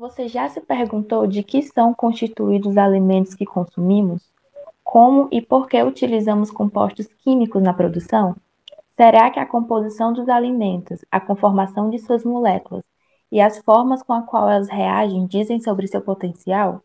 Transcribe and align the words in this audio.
Você 0.00 0.28
já 0.28 0.48
se 0.48 0.62
perguntou 0.62 1.26
de 1.26 1.42
que 1.42 1.60
são 1.60 1.92
constituídos 1.92 2.70
os 2.70 2.78
alimentos 2.78 3.34
que 3.34 3.44
consumimos? 3.44 4.22
Como 4.82 5.28
e 5.30 5.42
por 5.42 5.68
que 5.68 5.82
utilizamos 5.82 6.50
compostos 6.50 7.06
químicos 7.22 7.62
na 7.62 7.74
produção? 7.74 8.34
Será 8.96 9.30
que 9.30 9.38
a 9.38 9.44
composição 9.44 10.10
dos 10.10 10.26
alimentos, 10.30 11.04
a 11.10 11.20
conformação 11.20 11.90
de 11.90 11.98
suas 11.98 12.24
moléculas 12.24 12.82
e 13.30 13.42
as 13.42 13.58
formas 13.58 14.02
com 14.02 14.14
as 14.14 14.24
quais 14.24 14.50
elas 14.50 14.68
reagem 14.70 15.26
dizem 15.26 15.60
sobre 15.60 15.86
seu 15.86 16.00
potencial? 16.00 16.82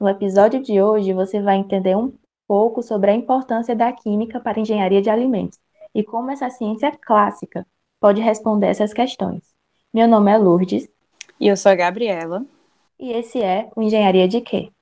No 0.00 0.08
episódio 0.08 0.62
de 0.62 0.80
hoje, 0.80 1.12
você 1.12 1.42
vai 1.42 1.56
entender 1.56 1.94
um 1.94 2.14
pouco 2.48 2.82
sobre 2.82 3.10
a 3.10 3.14
importância 3.14 3.76
da 3.76 3.92
química 3.92 4.40
para 4.40 4.58
a 4.58 4.62
engenharia 4.62 5.02
de 5.02 5.10
alimentos 5.10 5.58
e 5.94 6.02
como 6.02 6.30
essa 6.30 6.48
ciência 6.48 6.90
clássica 6.92 7.66
pode 8.00 8.22
responder 8.22 8.68
essas 8.68 8.94
questões. 8.94 9.42
Meu 9.92 10.08
nome 10.08 10.32
é 10.32 10.38
Lourdes. 10.38 10.88
E 11.38 11.46
eu 11.46 11.58
sou 11.58 11.70
a 11.70 11.74
Gabriela. 11.74 12.46
E 13.04 13.12
esse 13.12 13.38
é 13.40 13.70
o 13.76 13.82
Engenharia 13.82 14.26
de 14.26 14.40
Quê? 14.40 14.73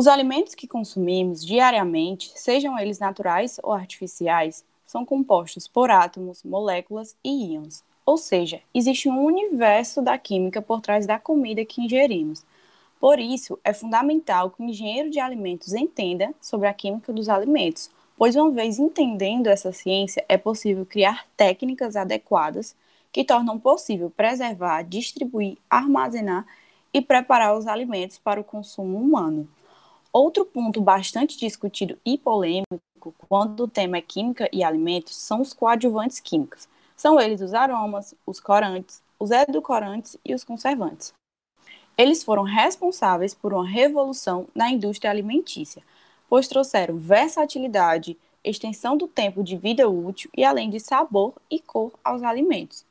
Os 0.00 0.06
alimentos 0.06 0.54
que 0.54 0.66
consumimos 0.66 1.44
diariamente, 1.44 2.32
sejam 2.34 2.78
eles 2.78 2.98
naturais 2.98 3.60
ou 3.62 3.70
artificiais, 3.70 4.64
são 4.86 5.04
compostos 5.04 5.68
por 5.68 5.90
átomos, 5.90 6.42
moléculas 6.42 7.14
e 7.22 7.52
íons. 7.52 7.84
Ou 8.06 8.16
seja, 8.16 8.62
existe 8.72 9.10
um 9.10 9.22
universo 9.22 10.00
da 10.00 10.16
química 10.16 10.62
por 10.62 10.80
trás 10.80 11.06
da 11.06 11.18
comida 11.18 11.66
que 11.66 11.82
ingerimos. 11.82 12.42
Por 12.98 13.18
isso, 13.18 13.58
é 13.62 13.74
fundamental 13.74 14.48
que 14.48 14.62
o 14.62 14.64
engenheiro 14.64 15.10
de 15.10 15.20
alimentos 15.20 15.74
entenda 15.74 16.34
sobre 16.40 16.66
a 16.66 16.72
química 16.72 17.12
dos 17.12 17.28
alimentos, 17.28 17.90
pois, 18.16 18.34
uma 18.34 18.50
vez 18.50 18.78
entendendo 18.78 19.48
essa 19.48 19.70
ciência, 19.70 20.24
é 20.30 20.38
possível 20.38 20.86
criar 20.86 21.26
técnicas 21.36 21.94
adequadas 21.94 22.74
que 23.12 23.22
tornam 23.22 23.58
possível 23.58 24.08
preservar, 24.08 24.80
distribuir, 24.80 25.58
armazenar 25.68 26.46
e 26.90 27.02
preparar 27.02 27.54
os 27.54 27.66
alimentos 27.66 28.16
para 28.16 28.40
o 28.40 28.44
consumo 28.44 28.96
humano. 28.96 29.46
Outro 30.12 30.44
ponto 30.44 30.80
bastante 30.80 31.38
discutido 31.38 31.96
e 32.04 32.18
polêmico 32.18 32.80
quando 33.28 33.60
o 33.60 33.68
tema 33.68 33.98
é 33.98 34.00
química 34.00 34.48
e 34.52 34.64
alimentos 34.64 35.14
são 35.14 35.40
os 35.40 35.52
coadjuvantes 35.52 36.18
químicos. 36.18 36.68
São 36.96 37.20
eles 37.20 37.40
os 37.40 37.54
aromas, 37.54 38.12
os 38.26 38.40
corantes, 38.40 39.00
os 39.20 39.30
edulcorantes 39.30 40.16
e 40.24 40.34
os 40.34 40.42
conservantes. 40.42 41.14
Eles 41.96 42.24
foram 42.24 42.42
responsáveis 42.42 43.34
por 43.34 43.54
uma 43.54 43.64
revolução 43.64 44.48
na 44.52 44.68
indústria 44.68 45.12
alimentícia, 45.12 45.80
pois 46.28 46.48
trouxeram 46.48 46.98
versatilidade, 46.98 48.18
extensão 48.42 48.96
do 48.96 49.06
tempo 49.06 49.44
de 49.44 49.56
vida 49.56 49.88
útil 49.88 50.28
e 50.36 50.44
além 50.44 50.70
de 50.70 50.80
sabor 50.80 51.34
e 51.48 51.60
cor 51.60 51.92
aos 52.02 52.24
alimentos. 52.24 52.84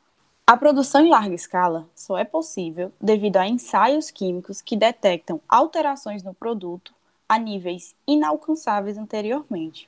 A 0.48 0.56
produção 0.56 1.06
em 1.06 1.10
larga 1.10 1.36
escala 1.36 1.86
só 1.94 2.18
é 2.18 2.24
possível 2.24 2.94
devido 3.00 3.38
a 3.38 3.48
ensaios 3.48 4.10
químicos 4.10 4.62
que 4.62 4.78
detectam 4.78 5.42
alterações 5.50 6.24
no 6.24 6.34
produto 6.34 6.98
a 7.30 7.38
níveis 7.38 7.96
inalcançáveis 8.08 8.98
anteriormente, 8.98 9.88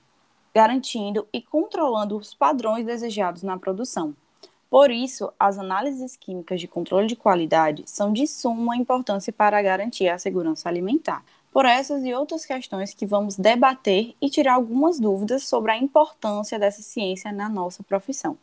garantindo 0.54 1.28
e 1.34 1.42
controlando 1.42 2.16
os 2.16 2.36
padrões 2.36 2.86
desejados 2.86 3.42
na 3.42 3.58
produção. 3.58 4.16
Por 4.70 4.92
isso, 4.92 5.34
as 5.40 5.58
análises 5.58 6.16
químicas 6.16 6.62
de 6.62 6.68
controle 6.68 7.08
de 7.08 7.16
qualidade 7.16 7.84
são 7.88 8.14
de 8.14 8.28
suma 8.28 8.78
importância 8.78 9.34
para 9.34 9.62
garantir 9.62 10.08
a 10.08 10.20
segurança 10.20 10.70
alimentar. 10.70 11.26
Por 11.52 11.66
essas 11.66 12.06
e 12.06 12.14
outras 12.14 12.46
questões 12.46 12.94
que 12.94 13.06
vamos 13.06 13.36
debater 13.36 14.16
e 14.22 14.30
tirar 14.30 14.54
algumas 14.54 15.00
dúvidas 15.00 15.44
sobre 15.44 15.72
a 15.72 15.78
importância 15.78 16.58
dessa 16.58 16.82
ciência 16.82 17.32
na 17.34 17.50
nossa 17.50 17.84
profissão. 17.84 18.38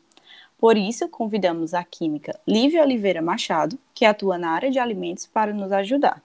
Por 0.59 0.77
isso, 0.77 1.09
convidamos 1.09 1.73
a 1.73 1.85
química 1.85 2.39
Lívia 2.47 2.83
Oliveira 2.83 3.23
Machado, 3.23 3.79
que 3.95 4.05
atua 4.05 4.37
na 4.37 4.51
área 4.51 4.71
de 4.71 4.79
alimentos, 4.79 5.25
para 5.25 5.55
nos 5.55 5.71
ajudar. 5.71 6.21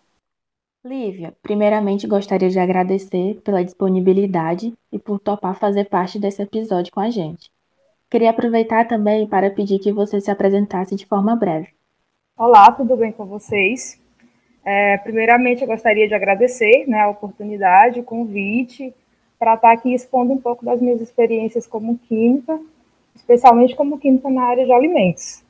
Lívia, 0.85 1.33
primeiramente 1.41 2.05
gostaria 2.05 2.49
de 2.49 2.59
agradecer 2.59 3.39
pela 3.41 3.63
disponibilidade 3.63 4.73
e 4.91 4.99
por 4.99 5.17
topar 5.17 5.55
fazer 5.55 5.85
parte 5.85 6.19
desse 6.19 6.41
episódio 6.41 6.91
com 6.91 6.99
a 6.99 7.09
gente. 7.09 7.49
Queria 8.09 8.31
aproveitar 8.31 8.85
também 8.85 9.25
para 9.25 9.49
pedir 9.49 9.79
que 9.79 9.93
você 9.93 10.19
se 10.19 10.29
apresentasse 10.29 10.93
de 10.93 11.05
forma 11.05 11.37
breve. 11.37 11.69
Olá, 12.37 12.69
tudo 12.69 12.97
bem 12.97 13.13
com 13.13 13.25
vocês? 13.25 13.97
É, 14.65 14.97
primeiramente, 14.97 15.61
eu 15.61 15.69
gostaria 15.69 16.05
de 16.05 16.13
agradecer 16.13 16.83
né, 16.85 16.99
a 16.99 17.09
oportunidade, 17.09 18.01
o 18.01 18.03
convite, 18.03 18.93
para 19.39 19.53
estar 19.53 19.71
aqui 19.71 19.93
expondo 19.93 20.33
um 20.33 20.41
pouco 20.41 20.65
das 20.65 20.81
minhas 20.81 20.99
experiências 20.99 21.65
como 21.65 21.97
química, 21.97 22.59
especialmente 23.15 23.73
como 23.73 23.97
química 23.97 24.29
na 24.29 24.43
área 24.43 24.65
de 24.65 24.73
alimentos. 24.73 25.45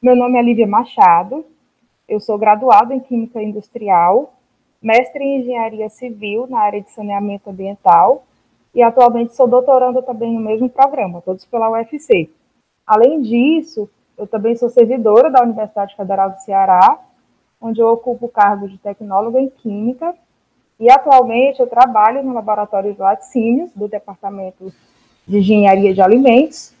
Meu 0.00 0.14
nome 0.14 0.38
é 0.38 0.42
Lívia 0.42 0.66
Machado, 0.66 1.44
eu 2.08 2.20
sou 2.20 2.38
graduada 2.38 2.94
em 2.94 3.00
Química 3.00 3.42
Industrial 3.42 4.35
mestre 4.86 5.24
em 5.24 5.40
engenharia 5.40 5.88
civil 5.88 6.46
na 6.48 6.60
área 6.60 6.80
de 6.80 6.88
saneamento 6.92 7.50
ambiental 7.50 8.24
e 8.72 8.80
atualmente 8.80 9.34
sou 9.34 9.48
doutoranda 9.48 10.00
também 10.00 10.32
no 10.32 10.40
mesmo 10.40 10.70
programa, 10.70 11.20
todos 11.20 11.44
pela 11.44 11.68
UFC. 11.70 12.30
Além 12.86 13.20
disso, 13.20 13.90
eu 14.16 14.28
também 14.28 14.54
sou 14.54 14.70
servidora 14.70 15.28
da 15.28 15.42
Universidade 15.42 15.96
Federal 15.96 16.30
do 16.30 16.38
Ceará, 16.38 17.00
onde 17.60 17.80
eu 17.80 17.88
ocupo 17.88 18.26
o 18.26 18.28
cargo 18.28 18.68
de 18.68 18.78
tecnóloga 18.78 19.40
em 19.40 19.48
Química, 19.48 20.14
e 20.78 20.88
atualmente 20.88 21.58
eu 21.58 21.66
trabalho 21.66 22.22
no 22.22 22.32
laboratório 22.32 22.94
de 22.94 23.00
laticínios 23.00 23.72
do 23.74 23.88
Departamento 23.88 24.72
de 25.26 25.38
Engenharia 25.38 25.92
de 25.92 26.00
Alimentos, 26.00 26.72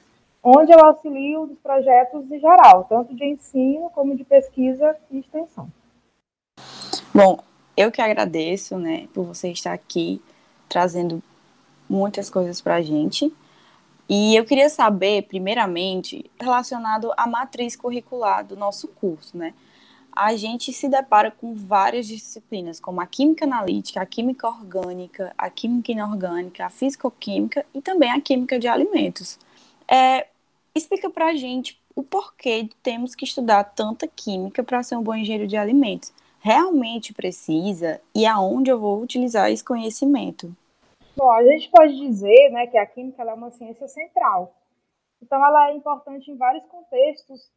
onde 0.44 0.70
eu 0.70 0.78
auxilio 0.78 1.42
os 1.42 1.58
projetos 1.58 2.30
em 2.30 2.38
geral, 2.38 2.84
tanto 2.84 3.12
de 3.16 3.24
ensino 3.24 3.90
como 3.92 4.14
de 4.14 4.22
pesquisa 4.22 4.94
e 5.10 5.18
extensão. 5.18 5.66
Bom, 7.12 7.40
eu 7.76 7.92
que 7.92 8.00
agradeço, 8.00 8.78
né, 8.78 9.06
por 9.12 9.24
você 9.24 9.50
estar 9.50 9.72
aqui 9.72 10.20
trazendo 10.68 11.22
muitas 11.88 12.30
coisas 12.30 12.60
para 12.60 12.76
a 12.76 12.82
gente. 12.82 13.32
E 14.08 14.36
eu 14.36 14.44
queria 14.44 14.68
saber, 14.68 15.22
primeiramente, 15.22 16.30
relacionado 16.40 17.12
à 17.16 17.26
matriz 17.26 17.76
curricular 17.76 18.44
do 18.44 18.56
nosso 18.56 18.88
curso, 18.88 19.36
né? 19.36 19.52
A 20.12 20.34
gente 20.34 20.72
se 20.72 20.88
depara 20.88 21.30
com 21.30 21.54
várias 21.54 22.06
disciplinas, 22.06 22.80
como 22.80 23.00
a 23.00 23.06
química 23.06 23.44
analítica, 23.44 24.00
a 24.00 24.06
química 24.06 24.48
orgânica, 24.48 25.34
a 25.36 25.50
química 25.50 25.92
inorgânica, 25.92 26.66
a 26.66 26.70
fisicoquímica 26.70 27.66
e 27.74 27.82
também 27.82 28.10
a 28.10 28.20
química 28.20 28.58
de 28.58 28.66
alimentos. 28.66 29.38
É, 29.86 30.26
explica 30.74 31.10
para 31.10 31.26
a 31.26 31.34
gente 31.34 31.78
o 31.94 32.02
porquê 32.02 32.70
temos 32.82 33.14
que 33.14 33.24
estudar 33.24 33.64
tanta 33.64 34.06
química 34.06 34.62
para 34.62 34.82
ser 34.82 34.96
um 34.96 35.02
bom 35.02 35.14
engenheiro 35.14 35.46
de 35.46 35.56
alimentos 35.56 36.12
realmente 36.46 37.12
precisa 37.12 38.00
e 38.14 38.24
aonde 38.24 38.70
eu 38.70 38.78
vou 38.78 39.00
utilizar 39.00 39.50
esse 39.50 39.64
conhecimento? 39.64 40.54
Bom, 41.16 41.28
a 41.32 41.42
gente 41.42 41.68
pode 41.70 41.96
dizer 41.96 42.50
né, 42.52 42.68
que 42.68 42.78
a 42.78 42.86
química 42.86 43.24
é 43.24 43.34
uma 43.34 43.50
ciência 43.50 43.88
central. 43.88 44.54
Então, 45.20 45.44
ela 45.44 45.70
é 45.70 45.74
importante 45.74 46.30
em 46.30 46.36
vários 46.36 46.64
contextos 46.66 47.50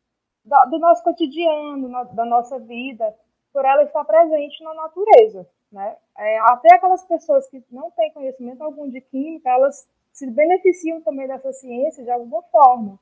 do, 0.43 0.55
do 0.71 0.79
nosso 0.79 1.03
cotidiano, 1.03 1.87
no, 1.87 2.03
da 2.15 2.25
nossa 2.25 2.57
vida, 2.57 3.15
por 3.53 3.63
ela 3.63 3.83
estar 3.83 4.03
presente 4.05 4.63
na 4.63 4.73
natureza. 4.73 5.47
Né? 5.71 5.95
É, 6.17 6.39
até 6.39 6.73
aquelas 6.73 7.03
pessoas 7.05 7.47
que 7.47 7.63
não 7.69 7.91
têm 7.91 8.11
conhecimento 8.11 8.63
algum 8.63 8.89
de 8.89 9.01
química, 9.01 9.51
elas 9.51 9.87
se 10.11 10.25
beneficiam 10.25 10.99
também 11.01 11.27
dessa 11.27 11.53
ciência 11.53 12.03
de 12.03 12.09
alguma 12.09 12.41
forma. 12.41 12.97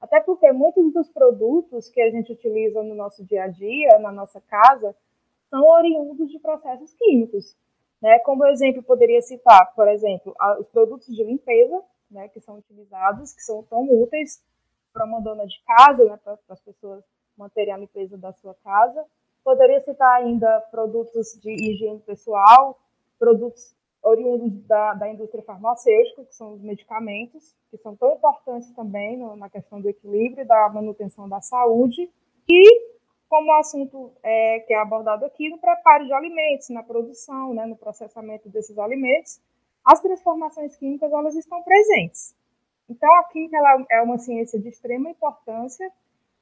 Até 0.00 0.20
porque 0.20 0.52
muitos 0.52 0.92
dos 0.92 1.08
produtos 1.08 1.88
que 1.88 2.00
a 2.00 2.10
gente 2.12 2.32
utiliza 2.32 2.80
no 2.80 2.94
nosso 2.94 3.24
dia 3.24 3.42
a 3.42 3.48
dia, 3.48 3.98
na 3.98 4.12
nossa 4.12 4.40
casa, 4.40 4.94
são 5.50 5.66
oriundos 5.66 6.30
de 6.30 6.38
processos 6.38 6.92
químicos. 6.94 7.56
Né? 8.00 8.18
Como 8.20 8.46
exemplo, 8.46 8.82
poderia 8.82 9.22
citar, 9.22 9.74
por 9.74 9.88
exemplo, 9.88 10.34
os 10.60 10.68
produtos 10.68 11.06
de 11.06 11.24
limpeza, 11.24 11.82
né, 12.10 12.28
que 12.28 12.40
são 12.40 12.58
utilizados, 12.58 13.32
que 13.32 13.42
são 13.42 13.62
tão 13.64 13.82
úteis 14.02 14.42
para 14.92 15.04
uma 15.04 15.20
dona 15.20 15.46
de 15.46 15.60
casa, 15.64 16.04
né, 16.04 16.18
para 16.22 16.38
as 16.48 16.60
pessoas 16.60 17.04
manterem 17.36 17.74
a 17.74 17.78
limpeza 17.78 18.16
da 18.16 18.32
sua 18.32 18.54
casa. 18.54 19.04
Poderia 19.42 19.80
citar 19.80 20.20
ainda 20.20 20.60
produtos 20.70 21.38
de 21.40 21.50
higiene 21.50 22.00
pessoal, 22.00 22.78
produtos 23.18 23.74
oriundos 24.02 24.62
da, 24.66 24.94
da 24.94 25.08
indústria 25.08 25.42
farmacêutica, 25.42 26.24
que 26.24 26.34
são 26.34 26.54
os 26.54 26.62
medicamentos, 26.62 27.56
que 27.70 27.76
são 27.78 27.96
tão 27.96 28.12
importantes 28.12 28.70
também 28.72 29.18
no, 29.18 29.36
na 29.36 29.50
questão 29.50 29.80
do 29.80 29.88
equilíbrio 29.88 30.44
e 30.44 30.46
da 30.46 30.68
manutenção 30.68 31.28
da 31.28 31.40
saúde. 31.40 32.10
E 32.48 32.95
como 33.28 33.50
o 33.50 33.54
assunto 33.54 34.12
é, 34.22 34.60
que 34.60 34.72
é 34.72 34.78
abordado 34.78 35.24
aqui 35.24 35.48
no 35.50 35.58
preparo 35.58 36.06
de 36.06 36.12
alimentos, 36.12 36.68
na 36.70 36.82
produção, 36.82 37.54
né, 37.54 37.66
no 37.66 37.76
processamento 37.76 38.48
desses 38.48 38.78
alimentos, 38.78 39.40
as 39.84 40.00
transformações 40.00 40.76
químicas 40.76 41.12
elas 41.12 41.34
estão 41.34 41.62
presentes. 41.62 42.34
Então, 42.88 43.12
a 43.16 43.24
química 43.24 43.56
é 43.90 44.00
uma 44.00 44.18
ciência 44.18 44.58
de 44.60 44.68
extrema 44.68 45.10
importância 45.10 45.90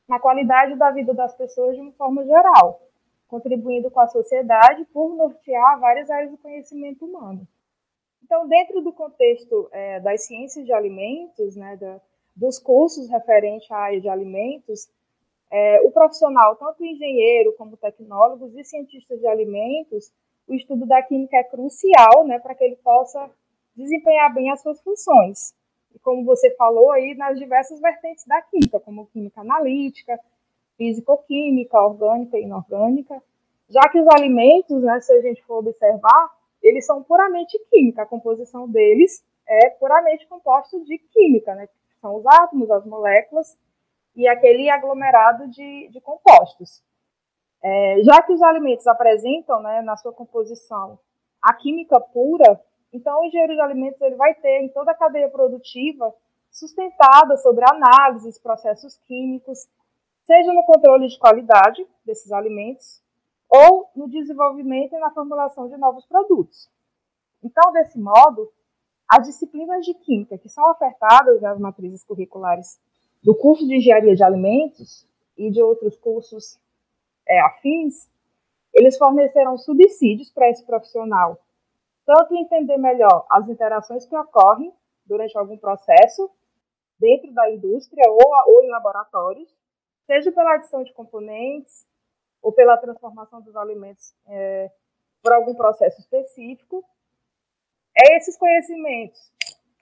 na 0.07 0.21
qualidade 0.21 0.77
da 0.77 0.91
vida 0.91 1.15
das 1.15 1.35
pessoas 1.35 1.75
de 1.75 1.81
uma 1.81 1.93
forma 1.93 2.25
geral, 2.25 2.83
contribuindo 3.27 3.91
com 3.91 4.01
a 4.01 4.07
sociedade 4.07 4.85
por 4.93 5.15
nortear 5.15 5.81
várias 5.81 6.11
áreas 6.11 6.31
do 6.31 6.37
conhecimento 6.37 7.07
humano. 7.07 7.47
Então, 8.23 8.47
dentro 8.47 8.83
do 8.83 8.93
contexto 8.93 9.69
é, 9.73 10.01
das 10.01 10.27
ciências 10.27 10.65
de 10.65 10.73
alimentos, 10.73 11.57
né, 11.57 11.77
da, 11.77 12.01
dos 12.37 12.59
cursos 12.59 13.09
referentes 13.09 13.71
à 13.71 13.77
área 13.77 14.01
de 14.01 14.09
alimentos, 14.09 14.89
é, 15.51 15.81
o 15.83 15.91
profissional, 15.91 16.57
tanto 16.57 16.85
engenheiro 16.85 17.55
como 17.57 17.77
tecnólogos 17.77 18.55
e 18.57 18.65
cientistas 18.65 19.21
de 19.21 19.27
alimentos, 19.27 20.13
o 20.49 20.55
estudo 20.55 20.87
da 20.87 21.03
química 21.03 21.37
é 21.37 21.45
crucial 21.45 22.27
né, 22.27 22.39
para 22.39 22.55
que 22.55 22.65
ele 22.65 22.77
possa 22.77 23.31
desempenhar 23.75 24.33
bem 24.35 24.51
as 24.51 24.61
suas 24.61 24.81
funções. 24.83 25.55
E 25.95 25.99
como 26.01 26.25
você 26.25 26.55
falou 26.57 26.91
aí, 26.91 27.15
nas 27.15 27.39
diversas 27.39 27.81
vertentes 27.81 28.27
da 28.27 28.43
química, 28.43 28.81
como 28.81 29.07
química 29.07 29.41
analítica, 29.41 30.19
físico-química, 30.77 31.81
orgânica 31.81 32.37
e 32.37 32.43
inorgânica, 32.43 33.23
já 33.69 33.89
que 33.89 34.01
os 34.01 34.09
alimentos, 34.09 34.83
né, 34.83 35.01
se 35.01 35.13
a 35.13 35.23
gente 35.23 35.43
for 35.45 35.59
observar, 35.59 36.31
eles 36.63 36.85
são 36.85 37.03
puramente 37.03 37.59
química, 37.71 38.03
a 38.03 38.07
composição 38.07 38.69
deles 38.69 39.25
é 39.47 39.71
puramente 39.71 40.27
composta 40.27 40.79
de 40.81 40.99
química, 40.99 41.55
né, 41.55 41.69
são 42.01 42.17
os 42.17 42.27
átomos, 42.27 42.71
as 42.71 42.85
moléculas 42.85 43.57
e 44.15 44.29
aquele 44.29 44.71
aglomerado 44.71 45.49
de, 45.49 45.89
de 45.89 46.01
compostos. 46.01 46.83
É, 47.63 48.03
já 48.03 48.23
que 48.23 48.33
os 48.33 48.43
alimentos 48.43 48.87
apresentam, 48.87 49.61
né, 49.61 49.83
na 49.83 49.97
sua 49.97 50.13
composição, 50.13 50.99
a 51.41 51.55
química 51.55 51.99
pura, 52.01 52.61
então 52.93 53.21
o 53.21 53.25
engenheiro 53.25 53.55
de 53.55 53.61
alimentos 53.61 54.01
ele 54.01 54.17
vai 54.17 54.35
ter 54.35 54.63
em 54.63 54.69
toda 54.69 54.93
a 54.93 54.95
cadeia 54.95 55.29
produtiva 55.29 56.15
sustentada 56.51 57.37
sobre 57.39 57.65
análises, 57.69 58.39
processos 58.39 58.97
químicos, 59.07 59.67
seja 60.25 60.53
no 60.53 60.63
controle 60.65 61.09
de 61.09 61.19
qualidade 61.19 61.87
desses 62.05 62.31
alimentos 62.33 63.03
ou 63.49 63.89
no 63.95 64.09
desenvolvimento 64.09 64.95
e 64.95 64.99
na 64.99 65.11
formulação 65.11 65.69
de 65.69 65.77
novos 65.77 66.07
produtos. 66.07 66.71
Então, 67.43 67.73
desse 67.73 67.99
modo, 67.99 68.51
as 69.09 69.27
disciplinas 69.27 69.85
de 69.85 69.95
química 69.95 70.39
que 70.39 70.49
são 70.49 70.69
ofertadas 70.71 71.41
nas 71.43 71.59
matrizes 71.59 72.05
curriculares 72.05 72.81
do 73.25 73.35
curso 73.35 73.67
de 73.67 73.77
engenharia 73.77 74.15
de 74.15 74.23
alimentos 74.23 75.09
e 75.37 75.51
de 75.51 75.63
outros 75.63 75.97
cursos 75.97 76.61
é, 77.27 77.41
afins, 77.41 78.11
eles 78.73 78.99
fornecerão 78.99 79.57
subsídios 79.57 80.31
para 80.31 80.51
esse 80.51 80.63
profissional, 80.67 81.41
tanto 82.05 82.37
entender 82.37 82.77
melhor 82.77 83.27
as 83.31 83.49
interações 83.49 84.05
que 84.05 84.15
ocorrem 84.15 84.71
durante 85.07 85.37
algum 85.39 85.57
processo 85.57 86.31
dentro 86.99 87.33
da 87.33 87.51
indústria 87.51 88.05
ou, 88.11 88.55
ou 88.55 88.63
em 88.63 88.69
laboratórios, 88.69 89.49
seja 90.07 90.31
pela 90.31 90.55
adição 90.55 90.85
de 90.85 90.93
componentes 90.93 91.87
ou 92.43 92.53
pela 92.53 92.77
transformação 92.77 93.41
dos 93.41 93.57
alimentos 93.57 94.15
é, 94.27 94.71
por 95.23 95.33
algum 95.33 95.55
processo 95.55 95.99
específico. 95.99 96.85
É 97.97 98.19
esses 98.19 98.37
conhecimentos 98.37 99.33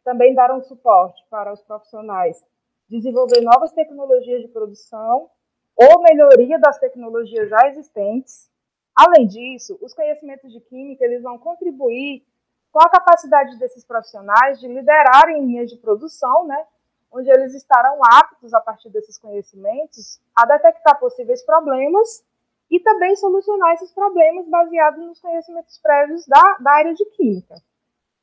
também 0.04 0.32
darão 0.32 0.62
suporte 0.62 1.24
para 1.28 1.52
os 1.52 1.60
profissionais 1.62 2.44
desenvolver 2.92 3.40
novas 3.40 3.72
tecnologias 3.72 4.42
de 4.42 4.48
produção 4.48 5.30
ou 5.74 6.02
melhoria 6.02 6.58
das 6.58 6.78
tecnologias 6.78 7.48
já 7.48 7.66
existentes. 7.68 8.50
Além 8.94 9.26
disso, 9.26 9.78
os 9.80 9.94
conhecimentos 9.94 10.52
de 10.52 10.60
química 10.60 11.02
eles 11.02 11.22
vão 11.22 11.38
contribuir 11.38 12.22
com 12.70 12.80
a 12.80 12.90
capacidade 12.90 13.58
desses 13.58 13.84
profissionais 13.84 14.60
de 14.60 14.68
liderarem 14.68 15.44
linhas 15.44 15.70
de 15.70 15.78
produção, 15.78 16.46
né, 16.46 16.66
onde 17.10 17.30
eles 17.30 17.54
estarão 17.54 17.98
aptos, 18.04 18.52
a 18.52 18.60
partir 18.60 18.90
desses 18.90 19.18
conhecimentos, 19.18 20.20
a 20.36 20.46
detectar 20.46 20.98
possíveis 21.00 21.42
problemas 21.44 22.22
e 22.70 22.78
também 22.80 23.16
solucionar 23.16 23.72
esses 23.74 23.92
problemas 23.92 24.46
baseados 24.48 25.04
nos 25.04 25.20
conhecimentos 25.20 25.78
prévios 25.78 26.26
da, 26.26 26.58
da 26.60 26.72
área 26.72 26.94
de 26.94 27.04
química. 27.06 27.54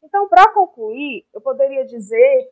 Então, 0.03 0.27
para 0.27 0.51
concluir, 0.53 1.25
eu 1.33 1.41
poderia 1.41 1.85
dizer 1.85 2.49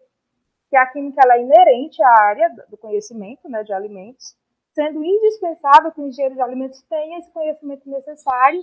que 0.70 0.76
a 0.76 0.86
química 0.88 1.22
é 1.32 1.42
inerente 1.42 2.02
à 2.04 2.10
área 2.24 2.50
do 2.70 2.78
conhecimento 2.78 3.48
né, 3.50 3.64
de 3.64 3.74
alimentos, 3.74 4.36
sendo 4.74 5.04
indispensável 5.04 5.92
que 5.92 6.02
o 6.02 6.08
engenheiro 6.08 6.36
de 6.36 6.42
alimentos 6.42 6.82
tenha 6.84 7.20
esse 7.20 7.32
conhecimento 7.32 7.90
necessário 7.90 8.62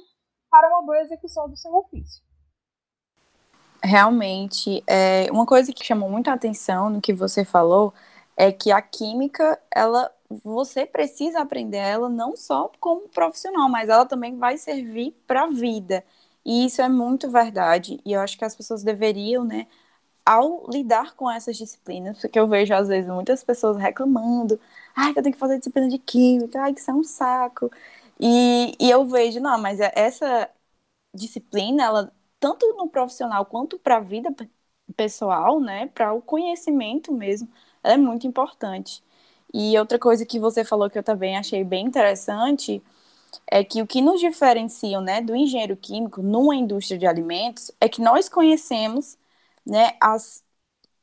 para 0.51 0.69
uma 0.69 0.83
boa 0.83 1.01
execução 1.01 1.49
do 1.49 1.57
seu 1.57 1.75
ofício. 1.75 2.23
Realmente, 3.83 4.83
é, 4.87 5.27
uma 5.31 5.45
coisa 5.45 5.73
que 5.73 5.85
chamou 5.85 6.09
muita 6.09 6.33
atenção 6.33 6.89
no 6.89 7.01
que 7.01 7.13
você 7.13 7.45
falou 7.45 7.93
é 8.37 8.51
que 8.51 8.71
a 8.71 8.81
química, 8.81 9.59
ela, 9.75 10.11
você 10.43 10.87
precisa 10.87 11.41
aprender 11.41 11.79
ela 11.79 12.09
não 12.09 12.37
só 12.37 12.71
como 12.81 13.09
profissional, 13.09 13.69
mas 13.69 13.89
ela 13.89 14.07
também 14.07 14.37
vai 14.37 14.57
servir 14.57 15.15
para 15.27 15.45
a 15.45 15.49
vida. 15.49 16.05
E 16.45 16.65
isso 16.67 16.81
é 16.81 16.89
muito 16.89 17.31
verdade. 17.31 18.01
E 18.05 18.13
eu 18.13 18.21
acho 18.21 18.39
que 18.39 18.45
as 18.45 18.55
pessoas 18.55 18.83
deveriam, 18.83 19.45
né, 19.45 19.67
ao 20.27 20.67
lidar 20.71 21.15
com 21.15 21.31
essas 21.31 21.57
disciplinas, 21.57 22.19
porque 22.21 22.39
eu 22.39 22.49
vejo 22.49 22.75
às 22.75 22.89
vezes 22.89 23.11
muitas 23.11 23.45
pessoas 23.45 23.77
reclamando, 23.77 24.59
ai, 24.97 25.13
que 25.13 25.19
eu 25.19 25.23
tenho 25.23 25.35
que 25.35 25.39
fazer 25.41 25.59
disciplina 25.59 25.89
de 25.89 25.99
química, 25.99 26.63
ai, 26.63 26.75
que 26.75 26.81
isso 26.81 26.91
é 26.91 26.95
um 26.95 27.05
saco. 27.05 27.71
E, 28.21 28.75
e 28.81 28.91
eu 28.91 29.05
vejo, 29.07 29.41
não, 29.41 29.59
mas 29.61 29.81
é, 29.81 29.93
essa 29.95 30.49
disciplina, 31.15 31.85
ela, 31.85 32.13
tanto 32.41 32.67
no 32.77 32.89
profissional 32.89 33.47
quanto 33.47 33.79
para 33.79 33.97
a 33.99 34.01
vida 34.01 34.31
pessoal, 34.97 35.61
né, 35.61 35.87
para 35.89 36.13
o 36.13 36.23
conhecimento 36.23 37.13
mesmo, 37.13 37.49
ela 37.83 37.95
é 37.95 37.97
muito 37.97 38.27
importante. 38.27 39.03
E 39.53 39.79
outra 39.79 39.99
coisa 39.99 40.27
que 40.27 40.39
você 40.39 40.65
falou 40.65 40.91
que 40.91 40.99
eu 40.99 41.03
também 41.03 41.37
achei 41.37 41.63
bem 41.65 41.87
interessante 41.87 42.83
é 43.47 43.65
que 43.65 43.83
o 43.83 43.87
que 43.87 44.01
nos 44.03 44.21
diferencia, 44.21 45.01
né, 45.01 45.21
do 45.21 45.35
engenheiro 45.37 45.77
químico 45.77 46.23
numa 46.23 46.55
indústria 46.57 46.99
de 46.99 47.07
alimentos 47.07 47.71
é 47.81 47.89
que 47.89 48.01
nós 48.03 48.29
conhecemos 48.29 49.19
né, 49.67 49.93
as 50.01 50.43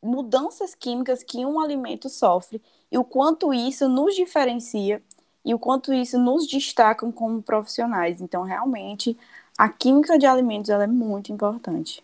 mudanças 0.02 0.74
químicas 0.74 1.24
que 1.24 1.46
um 1.46 1.60
alimento 1.60 2.10
sofre 2.10 2.62
e 2.92 2.98
o 2.98 3.04
quanto 3.04 3.54
isso 3.54 3.88
nos 3.88 4.16
diferencia 4.16 5.02
e 5.46 5.54
o 5.54 5.60
quanto 5.60 5.94
isso 5.94 6.20
nos 6.20 6.48
destaca 6.48 7.10
como 7.12 7.42
profissionais. 7.42 8.22
Então, 8.22 8.44
realmente, 8.44 9.18
a 9.58 9.70
química 9.70 10.18
de 10.18 10.26
alimentos 10.26 10.70
ela 10.70 10.84
é 10.84 10.88
muito 10.88 11.32
importante. 11.32 12.04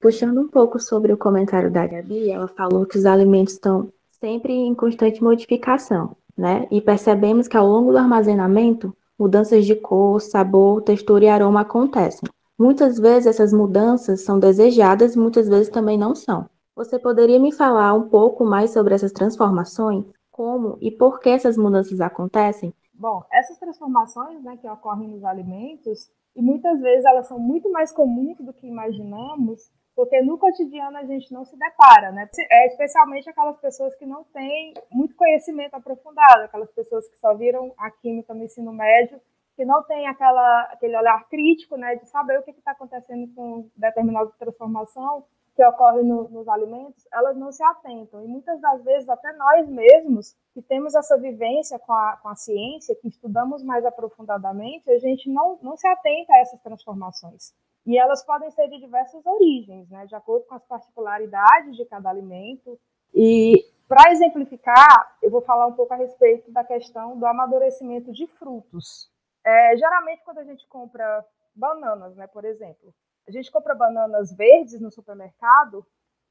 Puxando 0.00 0.40
um 0.40 0.48
pouco 0.48 0.78
sobre 0.78 1.12
o 1.12 1.16
comentário 1.16 1.70
da 1.70 1.86
Gabi, 1.86 2.30
ela 2.30 2.48
falou 2.48 2.86
que 2.86 2.98
os 2.98 3.06
alimentos 3.06 3.54
estão 3.54 3.92
sempre 4.20 4.52
em 4.52 4.74
constante 4.74 5.22
modificação, 5.22 6.16
né? 6.36 6.66
E 6.70 6.80
percebemos 6.80 7.48
que 7.48 7.56
ao 7.56 7.66
longo 7.66 7.92
do 7.92 7.98
armazenamento, 7.98 8.94
mudanças 9.18 9.64
de 9.64 9.74
cor, 9.74 10.20
sabor, 10.20 10.82
textura 10.82 11.24
e 11.24 11.28
aroma 11.28 11.62
acontecem. 11.62 12.28
Muitas 12.58 12.98
vezes 12.98 13.26
essas 13.26 13.52
mudanças 13.52 14.22
são 14.22 14.38
desejadas, 14.38 15.14
muitas 15.14 15.46
vezes 15.46 15.68
também 15.68 15.98
não 15.98 16.14
são. 16.14 16.48
Você 16.74 16.98
poderia 16.98 17.38
me 17.38 17.52
falar 17.52 17.92
um 17.92 18.08
pouco 18.08 18.46
mais 18.46 18.70
sobre 18.70 18.94
essas 18.94 19.12
transformações? 19.12 20.06
Como 20.30 20.78
e 20.80 20.90
por 20.90 21.20
que 21.20 21.28
essas 21.28 21.56
mudanças 21.58 22.00
acontecem? 22.00 22.72
Bom, 22.94 23.22
essas 23.30 23.58
transformações 23.58 24.42
né, 24.42 24.56
que 24.56 24.66
ocorrem 24.68 25.08
nos 25.08 25.22
alimentos, 25.22 26.10
e 26.34 26.40
muitas 26.40 26.80
vezes 26.80 27.04
elas 27.04 27.26
são 27.26 27.38
muito 27.38 27.70
mais 27.70 27.92
comuns 27.92 28.38
do 28.38 28.54
que 28.54 28.66
imaginamos, 28.66 29.70
porque 29.94 30.20
no 30.22 30.38
cotidiano 30.38 30.96
a 30.96 31.04
gente 31.04 31.32
não 31.32 31.44
se 31.44 31.58
depara, 31.58 32.10
né? 32.12 32.28
É 32.50 32.66
especialmente 32.68 33.28
aquelas 33.28 33.58
pessoas 33.58 33.94
que 33.96 34.04
não 34.06 34.24
têm 34.24 34.72
muito 34.90 35.14
conhecimento 35.14 35.74
aprofundado, 35.74 36.42
aquelas 36.42 36.70
pessoas 36.72 37.08
que 37.08 37.18
só 37.18 37.34
viram 37.34 37.72
a 37.78 37.90
química 37.90 38.32
no 38.32 38.44
ensino 38.44 38.72
médio 38.72 39.20
que 39.56 39.64
não 39.64 39.82
tem 39.84 40.06
aquela, 40.06 40.62
aquele 40.64 40.96
olhar 40.96 41.26
crítico, 41.28 41.76
né, 41.76 41.96
de 41.96 42.06
saber 42.08 42.38
o 42.38 42.42
que 42.42 42.50
está 42.50 42.72
acontecendo 42.72 43.34
com 43.34 43.68
determinada 43.74 44.30
transformação 44.38 45.24
que 45.56 45.64
ocorre 45.64 46.02
no, 46.02 46.28
nos 46.28 46.46
alimentos, 46.46 47.08
elas 47.10 47.34
não 47.34 47.50
se 47.50 47.64
atentam. 47.64 48.22
E 48.22 48.28
muitas 48.28 48.60
das 48.60 48.84
vezes, 48.84 49.08
até 49.08 49.32
nós 49.32 49.66
mesmos, 49.66 50.36
que 50.52 50.60
temos 50.60 50.94
essa 50.94 51.16
vivência 51.16 51.78
com 51.78 51.94
a, 51.94 52.18
com 52.22 52.28
a 52.28 52.36
ciência, 52.36 52.94
que 52.94 53.08
estudamos 53.08 53.62
mais 53.64 53.86
aprofundadamente, 53.86 54.90
a 54.90 54.98
gente 54.98 55.30
não, 55.30 55.58
não 55.62 55.74
se 55.74 55.88
atenta 55.88 56.34
a 56.34 56.38
essas 56.40 56.60
transformações. 56.60 57.54
E 57.86 57.96
elas 57.96 58.22
podem 58.22 58.50
ser 58.50 58.68
de 58.68 58.78
diversas 58.78 59.24
origens, 59.24 59.88
né, 59.88 60.04
de 60.04 60.14
acordo 60.14 60.44
com 60.44 60.54
as 60.54 60.64
particularidades 60.66 61.74
de 61.74 61.86
cada 61.86 62.10
alimento. 62.10 62.78
E 63.14 63.64
para 63.88 64.10
exemplificar, 64.10 65.16
eu 65.22 65.30
vou 65.30 65.40
falar 65.40 65.66
um 65.68 65.72
pouco 65.72 65.94
a 65.94 65.96
respeito 65.96 66.52
da 66.52 66.64
questão 66.64 67.16
do 67.16 67.24
amadurecimento 67.24 68.12
de 68.12 68.26
frutos. 68.26 69.10
É, 69.46 69.76
geralmente, 69.76 70.24
quando 70.24 70.38
a 70.38 70.44
gente 70.44 70.66
compra 70.66 71.24
bananas, 71.54 72.16
né, 72.16 72.26
por 72.26 72.44
exemplo, 72.44 72.92
a 73.28 73.30
gente 73.30 73.50
compra 73.50 73.74
bananas 73.74 74.36
verdes 74.36 74.80
no 74.80 74.90
supermercado, 74.90 75.86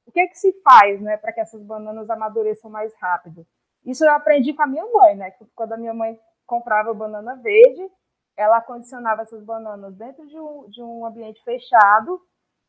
o 0.05 0.12
que, 0.12 0.19
é 0.19 0.27
que 0.27 0.38
se 0.38 0.51
faz 0.62 1.01
né, 1.01 1.15
para 1.15 1.31
que 1.31 1.39
essas 1.39 1.63
bananas 1.63 2.10
amadureçam 2.10 2.69
mais 2.69 2.93
rápido? 3.00 3.48
Isso 3.86 4.03
eu 4.03 4.12
aprendi 4.12 4.53
com 4.53 4.63
a 4.63 4.67
minha 4.67 4.86
mãe, 4.91 5.15
né? 5.15 5.31
Quando 5.55 5.74
a 5.74 5.77
minha 5.77 5.93
mãe 5.93 6.19
comprava 6.45 6.93
banana 6.93 7.36
verde, 7.36 7.89
ela 8.36 8.62
condicionava 8.62 9.22
essas 9.22 9.43
bananas 9.43 9.95
dentro 9.95 10.27
de 10.27 10.39
um, 10.39 10.69
de 10.69 10.84
um 10.84 11.05
ambiente 11.05 11.41
fechado 11.43 12.22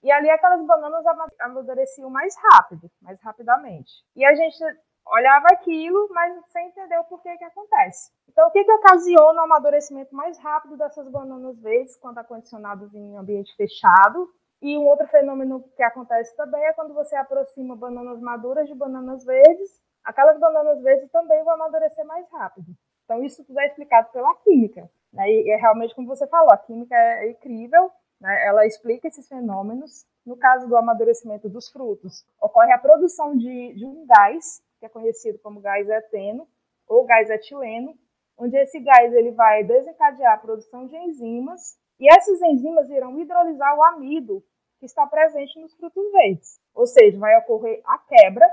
e 0.03 0.13
ali 0.13 0.31
aquelas 0.31 0.65
bananas 0.65 1.05
amadureciam 1.41 2.09
mais 2.09 2.35
rápido, 2.53 2.91
mais 3.03 3.21
rapidamente. 3.21 3.93
E 4.15 4.25
a 4.25 4.35
gente 4.35 4.65
olhava 5.07 5.47
aquilo, 5.53 6.09
mas 6.11 6.35
sem 6.49 6.69
entender 6.69 6.99
o 6.99 7.05
porquê 7.05 7.37
que 7.37 7.45
acontece. 7.45 8.11
Então, 8.29 8.49
o 8.49 8.51
que, 8.51 8.65
que 8.65 8.73
ocasiona 8.73 9.41
o 9.41 9.45
amadurecimento 9.45 10.15
mais 10.15 10.39
rápido 10.39 10.77
dessas 10.77 11.09
bananas 11.09 11.59
verdes 11.61 11.97
quando 11.97 12.19
acondicionadas 12.19 12.93
em 12.95 13.17
ambiente 13.17 13.55
fechado? 13.57 14.29
E 14.61 14.77
um 14.77 14.87
outro 14.87 15.07
fenômeno 15.07 15.63
que 15.77 15.83
acontece 15.83 16.35
também 16.37 16.63
é 16.65 16.73
quando 16.73 16.95
você 16.95 17.15
aproxima 17.15 17.77
bananas 17.77 18.21
maduras 18.21 18.69
de 18.69 18.75
bananas 18.75 19.25
verdes, 19.25 19.81
aquelas 20.05 20.39
bananas 20.39 20.83
verdes 20.83 21.11
também 21.11 21.43
vão 21.45 21.55
amadurecer 21.55 22.05
mais 22.07 22.29
rápido. 22.31 22.67
Então, 23.05 23.23
isso 23.23 23.45
tudo 23.45 23.61
é 23.61 23.67
explicado 23.67 24.11
pela 24.13 24.35
química. 24.37 24.91
Né? 25.13 25.31
E 25.31 25.51
é 25.51 25.57
realmente 25.57 25.95
como 25.95 26.09
você 26.09 26.27
falou, 26.27 26.53
a 26.53 26.59
química 26.59 26.95
é 26.95 27.31
incrível, 27.31 27.91
né? 28.21 28.47
ela 28.47 28.67
explica 28.67 29.09
esses 29.09 29.29
fenômenos. 29.29 30.05
No 30.25 30.37
caso 30.37 30.67
do 30.67 30.77
amadurecimento 30.77 31.49
dos 31.49 31.71
frutos, 31.71 32.27
ocorre 32.41 32.73
a 32.73 32.79
produção 32.79 33.37
de, 33.37 33.75
de 33.75 33.87
um 33.87 34.05
gás, 34.07 34.61
que 34.79 34.87
é 34.87 34.89
conhecido 34.89 35.39
como 35.39 35.61
gás 35.61 35.89
eteno, 35.89 36.49
ou 36.87 37.05
gás 37.05 37.29
etileno, 37.31 37.97
onde 38.39 38.57
esse 38.57 38.79
gás 38.81 39.13
ele 39.15 39.33
vai 39.33 39.65
desencadear 39.65 40.35
a 40.35 40.39
produção 40.39 40.87
de 40.87 40.97
enzimas, 40.97 41.79
e 41.99 42.13
essas 42.13 42.41
enzimas 42.43 42.89
irão 42.91 43.19
hidrolisar 43.19 43.77
o 43.77 43.83
amido 43.83 44.45
que 44.79 44.87
está 44.87 45.07
presente 45.07 45.59
nos 45.59 45.75
frutos 45.75 46.13
verdes. 46.13 46.61
Ou 46.75 46.87
seja, 46.87 47.19
vai 47.19 47.37
ocorrer 47.39 47.81
a 47.85 47.99
quebra 47.99 48.47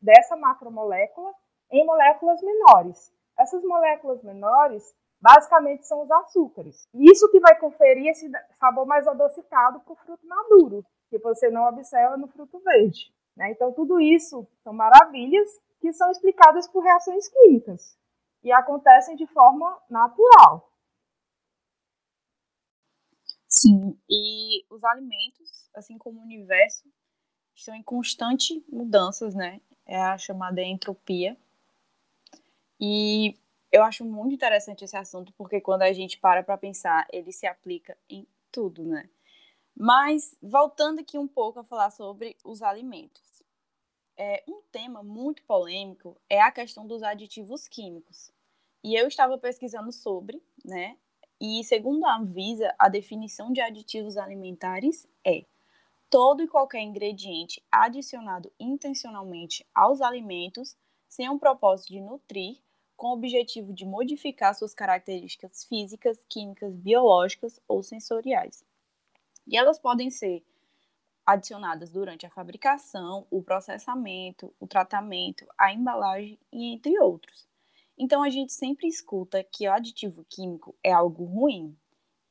dessa 0.00 0.36
macromolécula 0.36 1.32
em 1.70 1.84
moléculas 1.84 2.40
menores. 2.42 3.12
Essas 3.38 3.62
moléculas 3.62 4.22
menores 4.22 4.94
basicamente 5.20 5.86
são 5.86 6.02
os 6.02 6.10
açúcares. 6.10 6.88
Isso 6.94 7.30
que 7.30 7.40
vai 7.40 7.58
conferir 7.58 8.08
esse 8.08 8.30
sabor 8.54 8.86
mais 8.86 9.06
adocicado 9.06 9.80
para 9.80 9.92
o 9.92 9.96
fruto 9.96 10.26
maduro, 10.26 10.84
que 11.10 11.18
você 11.18 11.50
não 11.50 11.68
observa 11.68 12.16
no 12.16 12.28
fruto 12.28 12.58
verde. 12.60 13.12
Né? 13.36 13.50
Então, 13.50 13.72
tudo 13.72 14.00
isso 14.00 14.46
são 14.62 14.72
maravilhas 14.72 15.48
que 15.80 15.92
são 15.92 16.10
explicadas 16.10 16.66
por 16.68 16.82
reações 16.82 17.28
químicas 17.28 17.96
e 18.42 18.52
acontecem 18.52 19.16
de 19.16 19.26
forma 19.26 19.78
natural. 19.90 20.70
Sim, 23.48 23.96
e 24.10 24.64
os 24.70 24.82
alimentos, 24.84 25.70
assim 25.74 25.96
como 25.96 26.20
o 26.20 26.22
universo, 26.22 26.84
estão 27.54 27.74
em 27.74 27.82
constante 27.82 28.64
mudanças, 28.70 29.34
né? 29.34 29.60
É 29.86 30.00
a 30.00 30.18
chamada 30.18 30.62
entropia. 30.62 31.36
E 32.80 33.36
eu 33.72 33.82
acho 33.82 34.04
muito 34.04 34.34
interessante 34.34 34.84
esse 34.84 34.96
assunto, 34.96 35.32
porque 35.34 35.60
quando 35.60 35.82
a 35.82 35.92
gente 35.92 36.18
para 36.18 36.42
para 36.42 36.58
pensar, 36.58 37.06
ele 37.12 37.32
se 37.32 37.46
aplica 37.46 37.96
em 38.08 38.26
tudo, 38.52 38.84
né? 38.84 39.08
Mas, 39.76 40.36
voltando 40.42 41.00
aqui 41.00 41.18
um 41.18 41.28
pouco 41.28 41.60
a 41.60 41.64
falar 41.64 41.90
sobre 41.90 42.36
os 42.44 42.62
alimentos. 42.62 43.25
É, 44.16 44.42
um 44.48 44.62
tema 44.72 45.02
muito 45.02 45.42
polêmico 45.42 46.16
é 46.28 46.40
a 46.40 46.50
questão 46.50 46.86
dos 46.86 47.02
aditivos 47.02 47.68
químicos. 47.68 48.32
E 48.82 48.94
eu 48.94 49.08
estava 49.08 49.36
pesquisando 49.36 49.92
sobre, 49.92 50.42
né? 50.64 50.96
E 51.40 51.62
segundo 51.64 52.06
a 52.06 52.16
Anvisa, 52.16 52.74
a 52.78 52.88
definição 52.88 53.52
de 53.52 53.60
aditivos 53.60 54.16
alimentares 54.16 55.06
é 55.24 55.44
todo 56.08 56.42
e 56.42 56.48
qualquer 56.48 56.80
ingrediente 56.80 57.62
adicionado 57.70 58.50
intencionalmente 58.58 59.66
aos 59.74 60.00
alimentos 60.00 60.76
sem 61.08 61.28
um 61.28 61.38
propósito 61.38 61.92
de 61.92 62.00
nutrir, 62.00 62.58
com 62.96 63.08
o 63.08 63.12
objetivo 63.12 63.74
de 63.74 63.84
modificar 63.84 64.54
suas 64.54 64.72
características 64.72 65.64
físicas, 65.64 66.24
químicas, 66.28 66.74
biológicas 66.74 67.60
ou 67.68 67.82
sensoriais. 67.82 68.64
E 69.46 69.56
elas 69.56 69.78
podem 69.78 70.10
ser 70.10 70.42
adicionadas 71.26 71.90
durante 71.90 72.24
a 72.24 72.30
fabricação, 72.30 73.26
o 73.30 73.42
processamento, 73.42 74.54
o 74.60 74.66
tratamento, 74.66 75.44
a 75.58 75.72
embalagem 75.72 76.38
e 76.52 76.72
entre 76.72 76.98
outros. 77.00 77.48
Então 77.98 78.22
a 78.22 78.30
gente 78.30 78.52
sempre 78.52 78.86
escuta 78.86 79.42
que 79.42 79.66
o 79.66 79.72
aditivo 79.72 80.24
químico 80.28 80.74
é 80.84 80.92
algo 80.92 81.24
ruim. 81.24 81.76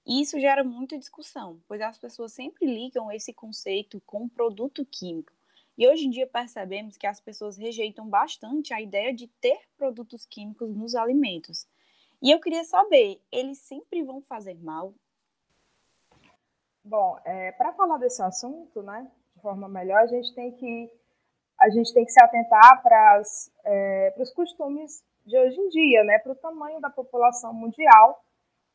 E 0.05 0.21
isso 0.21 0.39
gera 0.39 0.63
muita 0.63 0.97
discussão, 0.97 1.59
pois 1.67 1.81
as 1.81 1.97
pessoas 1.97 2.31
sempre 2.31 2.65
ligam 2.65 3.11
esse 3.11 3.33
conceito 3.33 4.01
com 4.05 4.29
produto 4.29 4.85
químico. 4.85 5.33
E 5.77 5.87
hoje 5.87 6.05
em 6.05 6.09
dia 6.09 6.27
percebemos 6.27 6.95
que 6.95 7.07
as 7.07 7.19
pessoas 7.19 7.57
rejeitam 7.57 8.07
bastante 8.07 8.73
a 8.73 8.79
ideia 8.79 9.13
de 9.13 9.27
ter 9.27 9.59
produtos 9.75 10.25
químicos 10.25 10.73
nos 10.73 10.95
alimentos. 10.95 11.67
E 12.21 12.31
eu 12.31 12.39
queria 12.39 12.63
saber, 12.63 13.19
eles 13.31 13.57
sempre 13.57 14.03
vão 14.03 14.21
fazer 14.21 14.55
mal? 14.63 14.93
Bom, 16.87 17.17
é, 17.25 17.51
para 17.53 17.73
falar 17.73 17.97
desse 17.97 18.21
assunto, 18.21 18.83
né, 18.83 19.09
de 19.35 19.41
forma 19.41 19.67
melhor, 19.67 20.01
a 20.01 20.05
gente 20.05 20.35
tem 20.35 20.51
que 20.51 20.87
a 21.59 21.67
gente 21.69 21.91
tem 21.91 22.05
que 22.05 22.11
se 22.11 22.21
atentar 22.21 22.83
para 22.83 23.21
é, 23.65 24.13
os 24.19 24.31
costumes 24.31 25.03
de 25.25 25.35
hoje 25.35 25.59
em 25.59 25.69
dia, 25.69 26.03
né, 26.03 26.19
para 26.19 26.33
o 26.33 26.35
tamanho 26.35 26.79
da 26.79 26.91
população 26.91 27.51
mundial, 27.55 28.23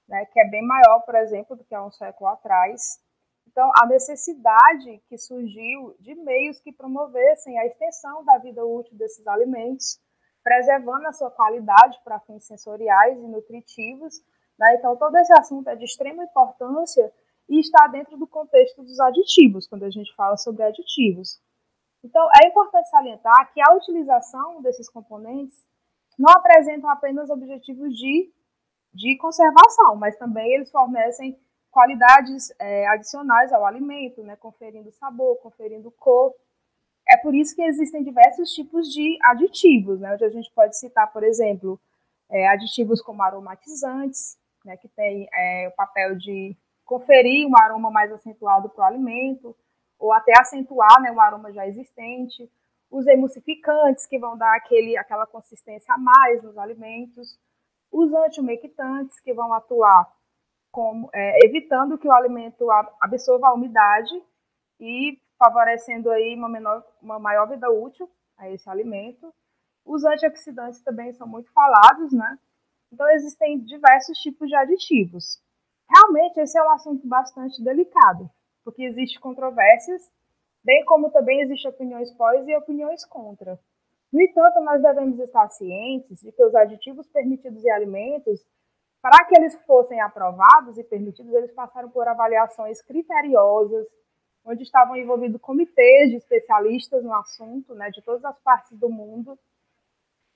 né, 0.09 0.27
que 0.27 0.41
é 0.41 0.45
bem 0.49 0.67
maior, 0.67 1.03
por 1.03 1.15
exemplo, 1.15 1.55
do 1.55 1.63
que 1.63 1.73
há 1.73 1.87
um 1.87 1.93
século 1.93 2.31
atrás. 2.31 2.99
Então, 3.47 3.71
a 3.81 3.87
necessidade 3.87 5.01
que 5.09 5.17
surgiu 5.17 5.95
de 6.01 6.17
meios 6.17 6.59
que 6.59 6.73
promovessem 6.73 7.61
a 7.61 7.67
extensão 7.67 8.25
da 8.25 8.39
vida 8.39 8.65
útil 8.65 8.97
desses 8.99 9.25
alimentos, 9.25 10.01
preservando 10.43 11.07
a 11.07 11.13
sua 11.13 11.31
qualidade 11.31 12.01
para 12.03 12.19
fins 12.19 12.45
sensoriais 12.45 13.17
e 13.19 13.29
nutritivos. 13.29 14.15
Né? 14.59 14.75
Então, 14.75 14.97
todo 14.97 15.17
esse 15.17 15.33
assunto 15.33 15.69
é 15.69 15.77
de 15.77 15.85
extrema 15.85 16.25
importância 16.25 17.13
e 17.51 17.59
está 17.59 17.89
dentro 17.89 18.17
do 18.17 18.29
contexto 18.29 18.83
dos 18.85 19.01
aditivos, 19.01 19.67
quando 19.67 19.83
a 19.83 19.91
gente 19.91 20.15
fala 20.15 20.37
sobre 20.37 20.63
aditivos. 20.63 21.41
Então, 22.03 22.27
é 22.41 22.47
importante 22.47 22.89
salientar 22.89 23.53
que 23.53 23.61
a 23.61 23.75
utilização 23.75 24.63
desses 24.63 24.89
componentes 24.89 25.67
não 26.17 26.33
apresentam 26.33 26.89
apenas 26.89 27.29
objetivos 27.29 27.93
de, 27.97 28.33
de 28.95 29.19
conservação, 29.19 29.97
mas 29.97 30.17
também 30.17 30.55
eles 30.55 30.71
fornecem 30.71 31.37
qualidades 31.73 32.53
é, 32.59 32.87
adicionais 32.87 33.53
ao 33.53 33.67
alimento, 33.67 34.23
né, 34.23 34.37
conferindo 34.37 34.93
sabor, 34.93 35.37
conferindo 35.39 35.91
cor. 35.91 36.33
É 37.09 37.17
por 37.17 37.35
isso 37.35 37.57
que 37.57 37.63
existem 37.63 38.05
diversos 38.05 38.53
tipos 38.53 38.93
de 38.93 39.19
aditivos, 39.25 39.99
né, 39.99 40.15
onde 40.15 40.25
a 40.25 40.31
gente 40.31 40.51
pode 40.53 40.79
citar, 40.79 41.13
por 41.13 41.25
exemplo, 41.25 41.81
é, 42.29 42.47
aditivos 42.49 43.03
como 43.03 43.23
aromatizantes, 43.23 44.39
né, 44.65 44.77
que 44.77 44.89
tem 44.89 45.29
é, 45.35 45.69
o 45.69 45.73
papel 45.73 46.17
de 46.17 46.57
conferir 46.91 47.47
um 47.47 47.57
aroma 47.57 47.89
mais 47.89 48.11
acentuado 48.11 48.69
para 48.69 48.83
o 48.83 48.85
alimento, 48.85 49.57
ou 49.97 50.13
até 50.13 50.33
acentuar 50.41 51.01
né, 51.01 51.13
um 51.13 51.21
aroma 51.21 51.53
já 51.53 51.65
existente 51.65 52.51
os 52.91 53.07
emulsificantes, 53.07 54.09
que 54.09 54.19
vão 54.19 54.37
dar 54.37 54.57
aquele, 54.57 54.99
aquela 54.99 55.25
consistência 55.25 55.95
a 55.95 55.99
mais 55.99 56.43
nos 56.43 56.59
alimentos, 56.59 57.39
os 57.93 58.13
antiumectantes, 58.13 59.21
que 59.21 59.33
vão 59.33 59.53
atuar 59.53 60.13
como, 60.73 61.09
é, 61.15 61.47
evitando 61.47 61.97
que 61.97 62.09
o 62.09 62.13
alimento 62.13 62.69
absorva 63.01 63.47
a 63.47 63.55
umidade 63.55 64.13
e 64.81 65.17
favorecendo 65.39 66.11
aí 66.11 66.35
uma, 66.35 66.49
menor, 66.49 66.85
uma 67.01 67.21
maior 67.21 67.49
vida 67.49 67.71
útil 67.71 68.11
a 68.37 68.51
esse 68.51 68.69
alimento. 68.69 69.33
Os 69.85 70.05
antioxidantes 70.05 70.83
também 70.83 71.13
são 71.13 71.29
muito 71.29 71.53
falados, 71.53 72.13
né? 72.13 72.37
Então, 72.93 73.09
existem 73.11 73.61
diversos 73.61 74.19
tipos 74.19 74.49
de 74.49 74.57
aditivos. 74.57 75.41
Realmente, 75.91 76.39
esse 76.41 76.59
é 76.59 76.63
um 76.63 76.71
assunto 76.71 77.07
bastante 77.07 77.63
delicado, 77.63 78.31
porque 78.65 78.85
existem 78.85 79.21
controvérsias 79.21 80.11
bem 80.65 80.85
como 80.85 81.11
também 81.11 81.41
existem 81.41 81.71
opiniões 81.71 82.13
pós 82.13 82.47
e 82.47 82.57
opiniões 82.57 83.05
contra. 83.05 83.59
No 84.13 84.21
entanto, 84.21 84.61
nós 84.61 84.83
devemos 84.83 85.19
estar 85.21 85.49
cientes 85.51 86.21
de 86.21 86.33
que 86.33 86.45
os 86.45 86.55
aditivos 86.55 87.07
permitidos 87.09 87.65
em 87.65 87.71
alimentos, 87.71 88.45
para 89.01 89.25
que 89.25 89.39
eles 89.39 89.55
fossem 89.65 90.01
aprovados 90.01 90.77
e 90.77 90.85
permitidos, 90.85 91.33
eles 91.33 91.53
passaram 91.53 91.89
por 91.89 92.07
avaliações 92.07 92.83
criteriosas, 92.83 93.87
onde 94.45 94.63
estavam 94.63 94.97
envolvidos 94.97 95.41
comitês 95.41 96.11
de 96.11 96.17
especialistas 96.17 97.05
no 97.05 97.15
assunto, 97.15 97.75
né, 97.75 97.91
de 97.91 98.03
todas 98.03 98.25
as 98.25 98.39
partes 98.41 98.77
do 98.79 98.89
mundo. 98.89 99.39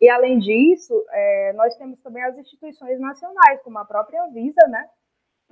E, 0.00 0.08
além 0.08 0.38
disso, 0.38 0.94
é, 1.10 1.52
nós 1.54 1.74
temos 1.76 2.00
também 2.00 2.22
as 2.22 2.36
instituições 2.38 3.00
nacionais, 3.00 3.60
como 3.62 3.78
a 3.78 3.84
própria 3.84 4.24
Anvisa, 4.24 4.66
né, 4.68 4.88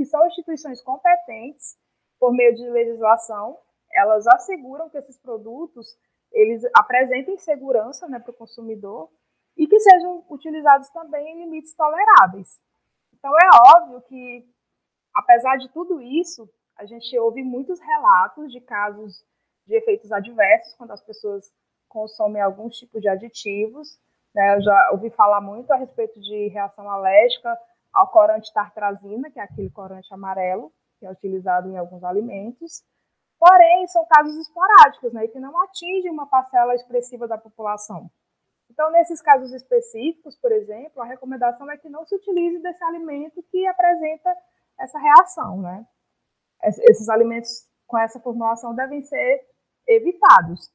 que 0.03 0.07
são 0.07 0.27
instituições 0.27 0.83
competentes 0.83 1.79
por 2.19 2.33
meio 2.33 2.55
de 2.57 2.69
legislação 2.69 3.57
elas 3.93 4.27
asseguram 4.27 4.89
que 4.89 4.99
esses 4.99 5.17
produtos 5.19 5.97
eles 6.33 6.63
apresentem 6.75 7.37
segurança 7.39 8.09
né, 8.09 8.19
para 8.19 8.31
o 8.31 8.35
consumidor 8.35 9.11
e 9.57 9.67
que 9.67 9.79
sejam 9.79 10.25
utilizados 10.31 10.89
também 10.89 11.29
em 11.29 11.45
limites 11.45 11.75
toleráveis. 11.75 12.59
Então 13.13 13.31
é 13.31 13.77
óbvio 13.77 14.01
que, 14.09 14.45
apesar 15.15 15.59
de 15.59 15.69
tudo 15.69 16.01
isso, 16.01 16.49
a 16.77 16.87
gente 16.87 17.17
ouve 17.19 17.43
muitos 17.43 17.79
relatos 17.79 18.51
de 18.51 18.61
casos 18.61 19.23
de 19.67 19.77
efeitos 19.77 20.11
adversos 20.11 20.75
quando 20.75 20.93
as 20.93 21.03
pessoas 21.03 21.53
consomem 21.87 22.41
alguns 22.41 22.77
tipos 22.79 23.03
de 23.03 23.09
aditivos. 23.09 24.01
Né? 24.35 24.57
Eu 24.57 24.63
já 24.63 24.91
ouvi 24.93 25.11
falar 25.11 25.43
muito 25.43 25.71
a 25.71 25.77
respeito 25.77 26.19
de 26.19 26.49
reação 26.49 26.91
alérgica 26.91 27.57
ao 27.93 28.09
corante 28.09 28.53
tartrazina, 28.53 29.31
que 29.31 29.39
é 29.39 29.43
aquele 29.43 29.71
corante 29.71 30.13
amarelo, 30.13 30.73
que 30.99 31.07
é 31.07 31.11
utilizado 31.11 31.69
em 31.69 31.77
alguns 31.77 32.03
alimentos. 32.03 32.83
Porém, 33.39 33.87
são 33.89 34.07
casos 34.07 34.37
esporádicos, 34.37 35.13
né, 35.13 35.27
que 35.27 35.41
não 35.41 35.61
atingem 35.63 36.11
uma 36.11 36.27
parcela 36.27 36.75
expressiva 36.75 37.27
da 37.27 37.37
população. 37.37 38.11
Então, 38.71 38.91
nesses 38.91 39.21
casos 39.21 39.53
específicos, 39.53 40.39
por 40.39 40.51
exemplo, 40.51 41.03
a 41.03 41.05
recomendação 41.05 41.71
é 41.71 41.77
que 41.77 41.91
não 41.91 42.07
se 42.07 42.15
utilize 42.15 42.59
desse 42.63 42.83
alimento 42.85 43.43
que 43.51 43.67
apresenta 43.67 44.35
essa 44.81 44.99
reação, 44.99 45.61
né? 45.61 45.87
Esses 46.63 47.09
alimentos 47.09 47.69
com 47.87 47.99
essa 47.99 48.19
formulação 48.21 48.75
devem 48.75 49.03
ser 49.03 49.47
evitados. 49.87 50.73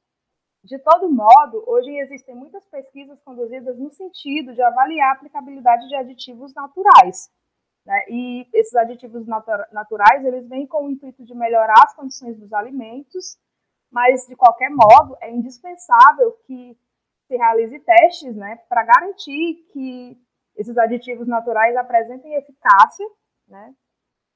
De 0.68 0.78
todo 0.80 1.10
modo, 1.10 1.64
hoje 1.66 1.90
existem 1.98 2.36
muitas 2.36 2.66
pesquisas 2.66 3.18
conduzidas 3.22 3.80
no 3.80 3.90
sentido 3.90 4.54
de 4.54 4.62
avaliar 4.62 5.12
a 5.12 5.14
aplicabilidade 5.14 5.88
de 5.88 5.96
aditivos 5.96 6.54
naturais. 6.54 7.32
Né? 7.86 8.04
E 8.10 8.50
esses 8.54 8.76
aditivos 8.76 9.26
naturais, 9.26 10.26
eles 10.26 10.46
vêm 10.50 10.68
com 10.68 10.86
o 10.86 10.92
intuito 10.92 11.24
de 11.24 11.34
melhorar 11.34 11.86
as 11.86 11.96
condições 11.96 12.38
dos 12.38 12.52
alimentos, 12.52 13.38
mas, 13.90 14.28
de 14.28 14.36
qualquer 14.36 14.70
modo, 14.70 15.16
é 15.22 15.32
indispensável 15.32 16.34
que 16.46 16.78
se 17.28 17.38
realize 17.38 17.80
testes 17.80 18.36
né, 18.36 18.58
para 18.68 18.84
garantir 18.84 19.66
que 19.72 20.22
esses 20.58 20.78
aditivos 20.78 21.30
naturais 21.30 21.78
apresentem 21.78 22.36
eficácia. 22.36 23.08
Né? 23.48 23.74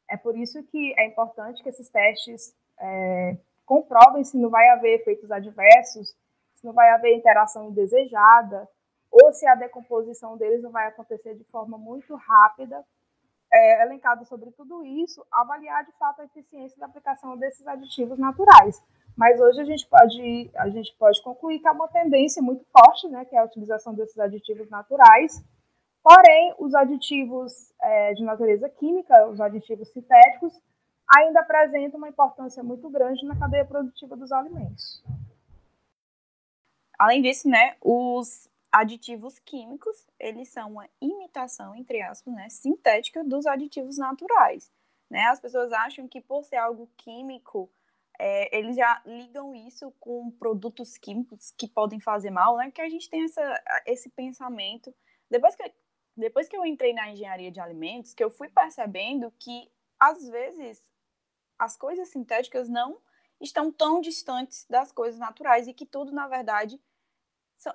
É 0.10 0.16
por 0.16 0.38
isso 0.38 0.64
que 0.64 0.94
é 0.98 1.08
importante 1.08 1.62
que 1.62 1.68
esses 1.68 1.90
testes 1.90 2.56
é, 2.80 3.38
comprovem 3.66 4.24
se 4.24 4.38
não 4.38 4.50
vai 4.50 4.70
haver 4.70 5.02
efeitos 5.02 5.30
adversos, 5.30 6.16
se 6.62 6.66
não 6.66 6.74
vai 6.74 6.90
haver 6.92 7.18
interação 7.18 7.70
indesejada, 7.70 8.70
ou 9.12 9.34
se 9.34 9.46
a 9.48 9.56
decomposição 9.56 10.38
deles 10.38 10.62
não 10.62 10.72
vai 10.72 10.88
acontecer 10.88 11.36
de 11.36 11.44
forma 11.46 11.78
muito 11.78 12.16
rápida. 12.16 12.86
É, 13.54 13.84
elencado 13.84 14.24
sobre 14.24 14.50
tudo 14.52 14.86
isso, 14.86 15.26
avaliar 15.30 15.84
de 15.84 15.92
fato 16.00 16.22
a 16.22 16.24
eficiência 16.24 16.80
da 16.80 16.86
aplicação 16.86 17.36
desses 17.36 17.68
aditivos 17.68 18.18
naturais. 18.18 18.82
Mas 19.18 19.42
hoje 19.42 19.60
a 19.60 19.66
gente 19.66 19.86
pode, 19.90 20.50
a 20.56 20.70
gente 20.70 20.96
pode 20.98 21.22
concluir 21.22 21.60
que 21.60 21.68
há 21.68 21.74
uma 21.74 21.90
tendência 21.90 22.42
muito 22.42 22.64
forte, 22.72 23.10
né, 23.10 23.26
que 23.26 23.36
é 23.36 23.40
a 23.40 23.44
utilização 23.44 23.94
desses 23.94 24.18
aditivos 24.18 24.70
naturais. 24.70 25.44
Porém, 26.02 26.56
os 26.60 26.74
aditivos 26.74 27.74
é, 27.82 28.14
de 28.14 28.24
natureza 28.24 28.70
química, 28.70 29.28
os 29.28 29.42
aditivos 29.42 29.90
sintéticos, 29.90 30.54
ainda 31.14 31.42
apresenta 31.42 31.98
uma 31.98 32.08
importância 32.08 32.64
muito 32.64 32.90
grande 32.90 33.26
na 33.26 33.38
cadeia 33.38 33.66
produtiva 33.66 34.16
dos 34.16 34.32
alimentos. 34.32 35.04
Além 37.02 37.20
disso, 37.20 37.50
né, 37.50 37.76
os 37.82 38.48
aditivos 38.72 39.40
químicos, 39.40 40.06
eles 40.20 40.50
são 40.50 40.74
uma 40.74 40.88
imitação, 41.02 41.76
entre 41.76 42.00
aspas, 42.00 42.32
né, 42.32 42.48
sintética 42.48 43.24
dos 43.24 43.48
aditivos 43.48 43.98
naturais. 43.98 44.72
Né? 45.10 45.24
As 45.24 45.40
pessoas 45.40 45.74
acham 45.74 46.08
que 46.08 46.22
por 46.22 46.44
ser 46.44 46.58
algo 46.58 46.88
químico, 46.96 47.72
é, 48.20 48.56
eles 48.56 48.76
já 48.76 49.02
ligam 49.04 49.56
isso 49.56 49.92
com 50.00 50.30
produtos 50.30 50.96
químicos 50.96 51.50
que 51.58 51.68
podem 51.68 52.00
fazer 52.00 52.30
mal, 52.30 52.56
né? 52.56 52.70
Que 52.70 52.82
a 52.82 52.88
gente 52.88 53.10
tem 53.10 53.24
essa, 53.24 53.64
esse 53.88 54.08
pensamento. 54.12 54.94
Depois 55.28 55.56
que, 55.56 55.74
depois 56.16 56.48
que 56.48 56.56
eu 56.56 56.64
entrei 56.64 56.94
na 56.94 57.10
engenharia 57.10 57.52
de 57.52 57.60
alimentos, 57.60 58.14
que 58.14 58.24
eu 58.24 58.30
fui 58.30 58.48
percebendo 58.48 59.34
que, 59.40 59.72
às 60.00 60.30
vezes, 60.30 60.86
as 61.58 61.76
coisas 61.76 62.10
sintéticas 62.10 62.70
não 62.70 63.02
estão 63.42 63.72
tão 63.72 64.00
distantes 64.02 64.68
das 64.70 64.92
coisas 64.92 65.20
naturais 65.20 65.68
e 65.68 65.74
que 65.74 65.88
tudo, 65.88 66.12
na 66.12 66.28
verdade, 66.28 66.80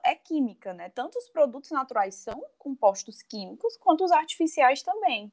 é 0.05 0.14
química, 0.14 0.75
né? 0.75 0.88
Tanto 0.90 1.19
os 1.19 1.28
produtos 1.28 1.71
naturais 1.71 2.14
são 2.14 2.45
compostos 2.59 3.23
químicos, 3.23 3.76
quanto 3.76 4.05
os 4.05 4.12
artificiais 4.12 4.83
também. 4.83 5.33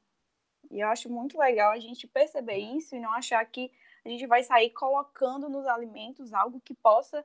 E 0.70 0.80
eu 0.80 0.88
acho 0.88 1.10
muito 1.10 1.38
legal 1.38 1.72
a 1.72 1.78
gente 1.78 2.06
perceber 2.06 2.56
isso 2.56 2.94
e 2.94 3.00
não 3.00 3.12
achar 3.12 3.44
que 3.44 3.70
a 4.04 4.08
gente 4.08 4.26
vai 4.26 4.42
sair 4.42 4.70
colocando 4.70 5.48
nos 5.48 5.66
alimentos 5.66 6.32
algo 6.32 6.60
que 6.60 6.74
possa 6.74 7.24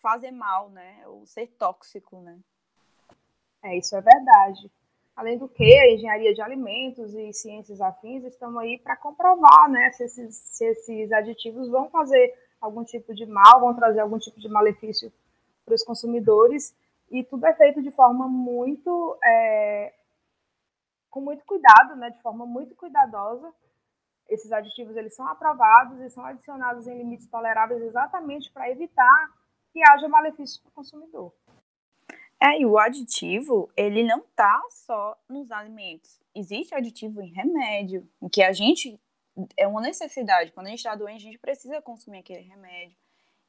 fazer 0.00 0.30
mal, 0.30 0.70
né? 0.70 1.02
Ou 1.06 1.26
ser 1.26 1.46
tóxico, 1.58 2.20
né? 2.20 2.38
É, 3.62 3.78
isso 3.78 3.96
é 3.96 4.00
verdade. 4.00 4.70
Além 5.16 5.38
do 5.38 5.48
que, 5.48 5.78
a 5.78 5.92
engenharia 5.92 6.34
de 6.34 6.42
alimentos 6.42 7.14
e 7.14 7.32
ciências 7.32 7.80
afins 7.80 8.24
estão 8.24 8.58
aí 8.58 8.78
para 8.78 8.96
comprovar 8.96 9.70
né, 9.70 9.90
se 9.92 10.04
esses, 10.04 10.34
se 10.36 10.64
esses 10.64 11.12
aditivos 11.12 11.68
vão 11.68 11.88
fazer 11.88 12.36
algum 12.60 12.82
tipo 12.82 13.14
de 13.14 13.24
mal, 13.24 13.60
vão 13.60 13.74
trazer 13.74 14.00
algum 14.00 14.18
tipo 14.18 14.40
de 14.40 14.48
malefício 14.48 15.12
para 15.64 15.74
os 15.74 15.82
consumidores. 15.82 16.76
E 17.10 17.24
tudo 17.24 17.46
é 17.46 17.54
feito 17.54 17.82
de 17.82 17.90
forma 17.90 18.28
muito. 18.28 19.18
É, 19.24 19.94
com 21.14 21.20
muito 21.20 21.44
cuidado, 21.44 21.94
né, 21.94 22.10
de 22.10 22.20
forma 22.20 22.44
muito 22.44 22.74
cuidadosa. 22.74 23.54
Esses 24.28 24.50
aditivos 24.50 24.96
eles 24.96 25.14
são 25.14 25.24
aprovados 25.28 26.00
e 26.00 26.10
são 26.10 26.24
adicionados 26.24 26.88
em 26.88 26.98
limites 26.98 27.28
toleráveis 27.28 27.80
exatamente 27.82 28.50
para 28.50 28.68
evitar 28.68 29.32
que 29.72 29.80
haja 29.88 30.08
malefícios 30.08 30.58
para 30.58 30.70
o 30.70 30.72
consumidor. 30.72 31.32
É, 32.42 32.58
e 32.60 32.66
o 32.66 32.76
aditivo, 32.76 33.70
ele 33.76 34.02
não 34.02 34.22
tá 34.34 34.60
só 34.70 35.16
nos 35.28 35.52
alimentos. 35.52 36.20
Existe 36.34 36.74
aditivo 36.74 37.22
em 37.22 37.32
remédio, 37.32 38.08
em 38.20 38.28
que 38.28 38.42
a 38.42 38.52
gente 38.52 39.00
é 39.56 39.68
uma 39.68 39.80
necessidade. 39.80 40.50
Quando 40.50 40.66
a 40.66 40.70
gente 40.70 40.80
está 40.80 40.96
doente, 40.96 41.22
a 41.22 41.30
gente 41.30 41.38
precisa 41.38 41.80
consumir 41.80 42.18
aquele 42.18 42.42
remédio. 42.42 42.96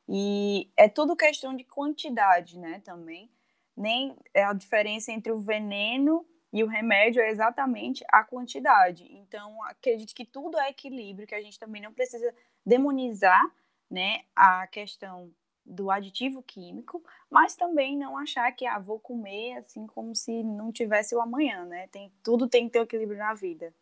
E 0.07 0.69
é 0.77 0.87
tudo 0.87 1.15
questão 1.15 1.55
de 1.55 1.63
quantidade, 1.63 2.59
né, 2.59 2.81
também. 2.83 3.29
Nem 3.75 4.15
é 4.33 4.43
a 4.43 4.53
diferença 4.53 5.11
entre 5.11 5.31
o 5.31 5.39
veneno 5.39 6.25
e 6.53 6.63
o 6.63 6.67
remédio 6.67 7.21
é 7.21 7.29
exatamente 7.29 8.05
a 8.09 8.23
quantidade. 8.23 9.05
Então, 9.11 9.61
acredito 9.63 10.13
que 10.13 10.23
tudo 10.23 10.57
é 10.57 10.69
equilíbrio, 10.69 11.27
que 11.27 11.35
a 11.35 11.41
gente 11.41 11.59
também 11.59 11.81
não 11.81 11.93
precisa 11.93 12.33
demonizar, 12.65 13.43
né, 13.89 14.21
a 14.35 14.65
questão 14.67 15.31
do 15.65 15.89
aditivo 15.89 16.43
químico, 16.43 17.03
mas 17.29 17.55
também 17.55 17.97
não 17.97 18.17
achar 18.17 18.51
que 18.51 18.65
ah, 18.65 18.77
vou 18.77 18.99
comer 18.99 19.57
assim 19.57 19.87
como 19.87 20.15
se 20.15 20.43
não 20.43 20.71
tivesse 20.71 21.15
o 21.15 21.21
amanhã, 21.21 21.65
né? 21.65 21.87
Tem 21.87 22.11
tudo 22.23 22.47
tem 22.47 22.65
que 22.65 22.73
ter 22.73 22.79
equilíbrio 22.79 23.17
na 23.17 23.33
vida. 23.33 23.73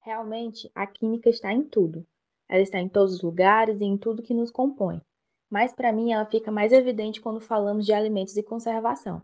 Realmente, 0.00 0.70
a 0.74 0.86
química 0.86 1.28
está 1.28 1.52
em 1.52 1.62
tudo. 1.62 2.06
Ela 2.48 2.62
está 2.62 2.80
em 2.80 2.88
todos 2.88 3.14
os 3.14 3.22
lugares 3.22 3.80
e 3.80 3.84
em 3.84 3.96
tudo 3.96 4.22
que 4.22 4.34
nos 4.34 4.50
compõe. 4.50 5.00
Mas 5.50 5.72
para 5.72 5.92
mim 5.92 6.12
ela 6.12 6.26
fica 6.26 6.50
mais 6.50 6.72
evidente 6.72 7.20
quando 7.20 7.40
falamos 7.40 7.86
de 7.86 7.92
alimentos 7.92 8.36
e 8.36 8.42
conservação. 8.42 9.22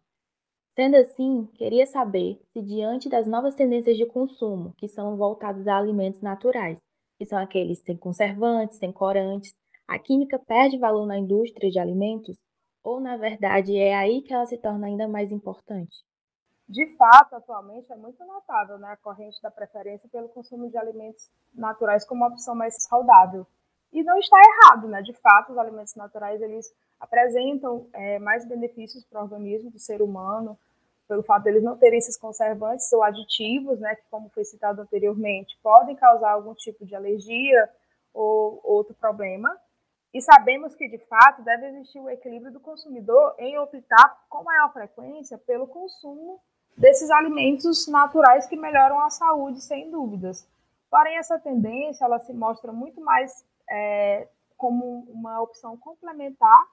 Sendo 0.75 0.97
assim, 0.97 1.47
queria 1.55 1.87
saber 1.87 2.41
se 2.53 2.61
diante 2.61 3.09
das 3.09 3.27
novas 3.27 3.55
tendências 3.55 3.97
de 3.97 4.07
consumo, 4.07 4.75
que 4.77 4.89
são 4.89 5.17
voltadas 5.17 5.69
a 5.69 5.77
alimentos 5.77 6.21
naturais, 6.21 6.79
que 7.17 7.25
são 7.25 7.39
aqueles 7.39 7.79
sem 7.81 7.97
conservantes, 7.97 8.79
sem 8.79 8.91
corantes, 8.91 9.55
a 9.87 9.99
química 9.99 10.39
perde 10.39 10.79
valor 10.79 11.07
na 11.07 11.19
indústria 11.19 11.71
de 11.71 11.79
alimentos? 11.79 12.37
Ou, 12.83 13.01
na 13.01 13.17
verdade, 13.17 13.77
é 13.77 13.95
aí 13.95 14.23
que 14.23 14.35
ela 14.35 14.47
se 14.47 14.59
torna 14.59 14.87
ainda 14.87 15.07
mais 15.07 15.31
importante? 15.31 16.05
De 16.69 16.97
fato, 16.97 17.35
atualmente 17.37 17.93
é 17.93 17.97
muito 17.97 18.25
notável 18.25 18.79
né, 18.79 18.89
a 18.89 18.97
corrente 18.97 19.41
da 19.43 19.51
preferência 19.51 20.09
pelo 20.11 20.29
consumo 20.31 20.69
de 20.71 20.79
alimentos 20.79 21.31
naturais 21.55 22.07
como 22.07 22.23
uma 22.23 22.33
opção 22.33 22.55
mais 22.55 22.75
saudável. 22.83 23.47
E 23.95 24.03
não 24.03 24.19
está 24.19 24.37
errado, 24.37 24.89
né? 24.89 25.01
De 25.01 25.13
fato, 25.13 25.53
os 25.53 25.59
alimentos 25.59 25.95
naturais 25.95 26.43
eles 26.43 26.75
apresentam 26.99 27.87
é, 27.93 28.19
mais 28.19 28.45
benefícios 28.45 29.05
para 29.05 29.21
o 29.21 29.23
organismo 29.23 29.71
do 29.71 29.79
ser 29.79 30.03
humano, 30.03 30.59
pelo 31.07 31.23
fato 31.23 31.45
de 31.45 31.51
eles 31.51 31.63
não 31.63 31.77
terem 31.77 31.99
esses 31.99 32.17
conservantes 32.17 32.93
ou 32.93 33.03
aditivos, 33.05 33.79
né, 33.79 33.95
que, 33.95 34.03
como 34.11 34.31
foi 34.31 34.45
citado 34.45 34.83
anteriormente, 34.83 35.59
podem 35.63 35.95
causar 35.95 36.33
algum 36.33 36.55
tipo 36.55 36.85
de 36.85 36.97
alergia 36.97 37.69
ou 38.13 38.61
outro 38.65 38.95
problema. 38.95 39.55
E 40.13 40.21
sabemos 40.21 40.75
que, 40.75 40.89
de 40.89 40.99
fato, 40.99 41.43
deve 41.43 41.67
existir 41.67 42.01
o 42.01 42.09
equilíbrio 42.09 42.53
do 42.53 42.61
consumidor 42.61 43.35
em 43.39 43.59
optar 43.59 44.25
com 44.29 44.43
maior 44.43 44.73
frequência 44.73 45.37
pelo 45.39 45.67
consumo 45.67 46.41
desses 46.77 47.11
alimentos 47.11 47.87
naturais 47.87 48.47
que 48.47 48.57
melhoram 48.57 48.99
a 49.01 49.11
saúde, 49.11 49.61
sem 49.61 49.91
dúvidas. 49.91 50.49
Porém, 50.91 51.19
essa 51.19 51.39
tendência 51.39 52.05
ela 52.05 52.19
se 52.21 52.33
mostra 52.33 52.73
muito 52.73 53.01
mais 53.01 53.45
é, 53.69 54.29
como 54.57 55.01
uma 55.11 55.41
opção 55.41 55.77
complementar 55.77 56.67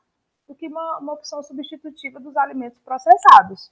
do 0.47 0.55
que 0.55 0.67
uma, 0.67 0.99
uma 0.99 1.13
opção 1.13 1.41
substitutiva 1.43 2.19
dos 2.19 2.35
alimentos 2.35 2.79
processados. 2.79 3.71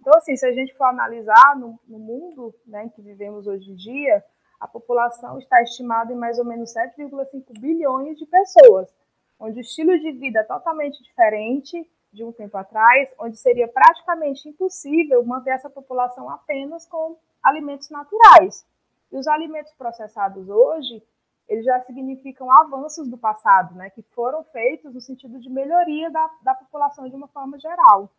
Então, 0.00 0.12
assim, 0.16 0.36
se 0.36 0.46
a 0.46 0.52
gente 0.52 0.74
for 0.76 0.84
analisar 0.84 1.56
no, 1.56 1.78
no 1.86 1.98
mundo 1.98 2.54
né, 2.66 2.84
em 2.84 2.88
que 2.88 3.02
vivemos 3.02 3.46
hoje 3.46 3.70
em 3.70 3.74
dia, 3.74 4.24
a 4.60 4.68
população 4.68 5.38
está 5.38 5.62
estimada 5.62 6.12
em 6.12 6.16
mais 6.16 6.38
ou 6.38 6.44
menos 6.44 6.72
7,5 6.72 7.58
bilhões 7.58 8.18
de 8.18 8.26
pessoas, 8.26 8.94
onde 9.38 9.58
o 9.58 9.60
estilo 9.60 9.98
de 9.98 10.12
vida 10.12 10.40
é 10.40 10.44
totalmente 10.44 11.02
diferente 11.02 11.90
de 12.12 12.24
um 12.24 12.32
tempo 12.32 12.56
atrás, 12.56 13.12
onde 13.18 13.36
seria 13.36 13.66
praticamente 13.66 14.48
impossível 14.48 15.24
manter 15.24 15.50
essa 15.50 15.68
população 15.68 16.30
apenas 16.30 16.86
com 16.86 17.18
alimentos 17.42 17.90
naturais. 17.90 18.64
E 19.10 19.16
os 19.16 19.26
alimentos 19.26 19.72
processados 19.74 20.48
hoje, 20.48 21.02
eles 21.48 21.64
já 21.64 21.80
significam 21.80 22.50
avanços 22.50 23.08
do 23.08 23.18
passado, 23.18 23.74
né, 23.74 23.90
que 23.90 24.02
foram 24.14 24.42
feitos 24.44 24.94
no 24.94 25.00
sentido 25.00 25.38
de 25.38 25.50
melhoria 25.50 26.10
da, 26.10 26.30
da 26.42 26.54
população 26.54 27.08
de 27.08 27.14
uma 27.14 27.28
forma 27.28 27.58
geral. 27.58 28.10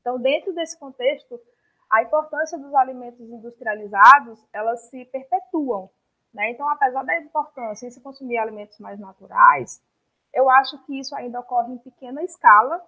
Então, 0.00 0.18
dentro 0.18 0.54
desse 0.54 0.78
contexto, 0.78 1.40
a 1.90 2.02
importância 2.02 2.58
dos 2.58 2.74
alimentos 2.74 3.28
industrializados, 3.30 4.44
elas 4.52 4.82
se 4.90 5.04
perpetuam. 5.06 5.88
Né? 6.32 6.50
Então, 6.50 6.68
apesar 6.68 7.04
da 7.04 7.16
importância 7.18 7.86
em 7.86 7.90
se 7.90 8.00
consumir 8.00 8.36
alimentos 8.36 8.78
mais 8.78 8.98
naturais, 8.98 9.80
eu 10.32 10.50
acho 10.50 10.76
que 10.84 10.98
isso 10.98 11.14
ainda 11.14 11.40
ocorre 11.40 11.72
em 11.72 11.78
pequena 11.78 12.22
escala. 12.22 12.84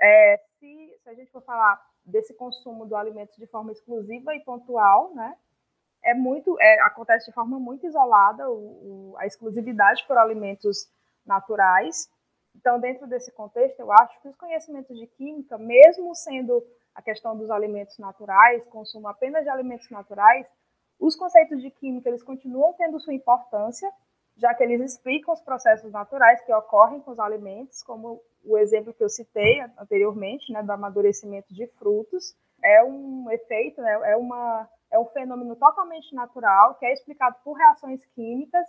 É, 0.00 0.40
se, 0.60 0.98
se, 1.02 1.08
a 1.08 1.14
gente 1.14 1.32
for 1.32 1.42
falar 1.42 1.82
desse 2.04 2.34
consumo 2.34 2.84
do 2.84 2.94
alimento 2.94 3.34
de 3.38 3.46
forma 3.46 3.72
exclusiva 3.72 4.34
e 4.34 4.40
pontual, 4.40 5.14
né, 5.14 5.34
é 6.04 6.14
muito, 6.14 6.56
é, 6.60 6.80
acontece 6.82 7.26
de 7.26 7.32
forma 7.32 7.58
muito 7.58 7.86
isolada 7.86 8.50
o, 8.50 9.12
o, 9.12 9.14
a 9.18 9.26
exclusividade 9.26 10.04
por 10.06 10.18
alimentos 10.18 10.90
naturais. 11.24 12.10
Então, 12.56 12.78
dentro 12.80 13.06
desse 13.06 13.32
contexto, 13.32 13.80
eu 13.80 13.92
acho 13.92 14.20
que 14.20 14.28
os 14.28 14.36
conhecimentos 14.36 14.96
de 14.98 15.06
química, 15.06 15.56
mesmo 15.56 16.14
sendo 16.14 16.62
a 16.94 17.00
questão 17.00 17.36
dos 17.36 17.50
alimentos 17.50 17.98
naturais, 17.98 18.66
consumo 18.66 19.08
apenas 19.08 19.44
de 19.44 19.48
alimentos 19.48 19.88
naturais, 19.90 20.46
os 20.98 21.16
conceitos 21.16 21.60
de 21.60 21.70
química 21.70 22.08
eles 22.08 22.22
continuam 22.22 22.74
tendo 22.74 23.00
sua 23.00 23.14
importância, 23.14 23.90
já 24.36 24.54
que 24.54 24.62
eles 24.62 24.80
explicam 24.80 25.32
os 25.32 25.40
processos 25.40 25.90
naturais 25.90 26.40
que 26.42 26.52
ocorrem 26.52 27.00
com 27.00 27.10
os 27.10 27.18
alimentos, 27.18 27.82
como 27.82 28.20
o 28.44 28.58
exemplo 28.58 28.92
que 28.92 29.02
eu 29.02 29.08
citei 29.08 29.60
anteriormente, 29.78 30.52
né, 30.52 30.62
do 30.62 30.72
amadurecimento 30.72 31.52
de 31.52 31.66
frutos, 31.78 32.34
é 32.62 32.82
um 32.84 33.30
efeito, 33.30 33.80
né, 33.80 34.12
é, 34.12 34.16
uma, 34.16 34.68
é 34.92 34.98
um 34.98 35.06
fenômeno 35.06 35.56
totalmente 35.56 36.14
natural, 36.14 36.74
que 36.74 36.86
é 36.86 36.92
explicado 36.92 37.36
por 37.42 37.54
reações 37.54 38.04
químicas, 38.14 38.66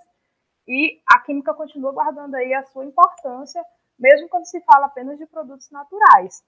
e 0.68 1.02
a 1.14 1.20
química 1.20 1.54
continua 1.54 1.92
guardando 1.92 2.36
aí 2.36 2.54
a 2.54 2.64
sua 2.64 2.86
importância, 2.86 3.64
mesmo 4.00 4.30
quando 4.30 4.46
se 4.46 4.62
fala 4.62 4.86
apenas 4.86 5.20
de 5.20 5.26
produtos 5.26 5.70
naturais. 5.70 6.42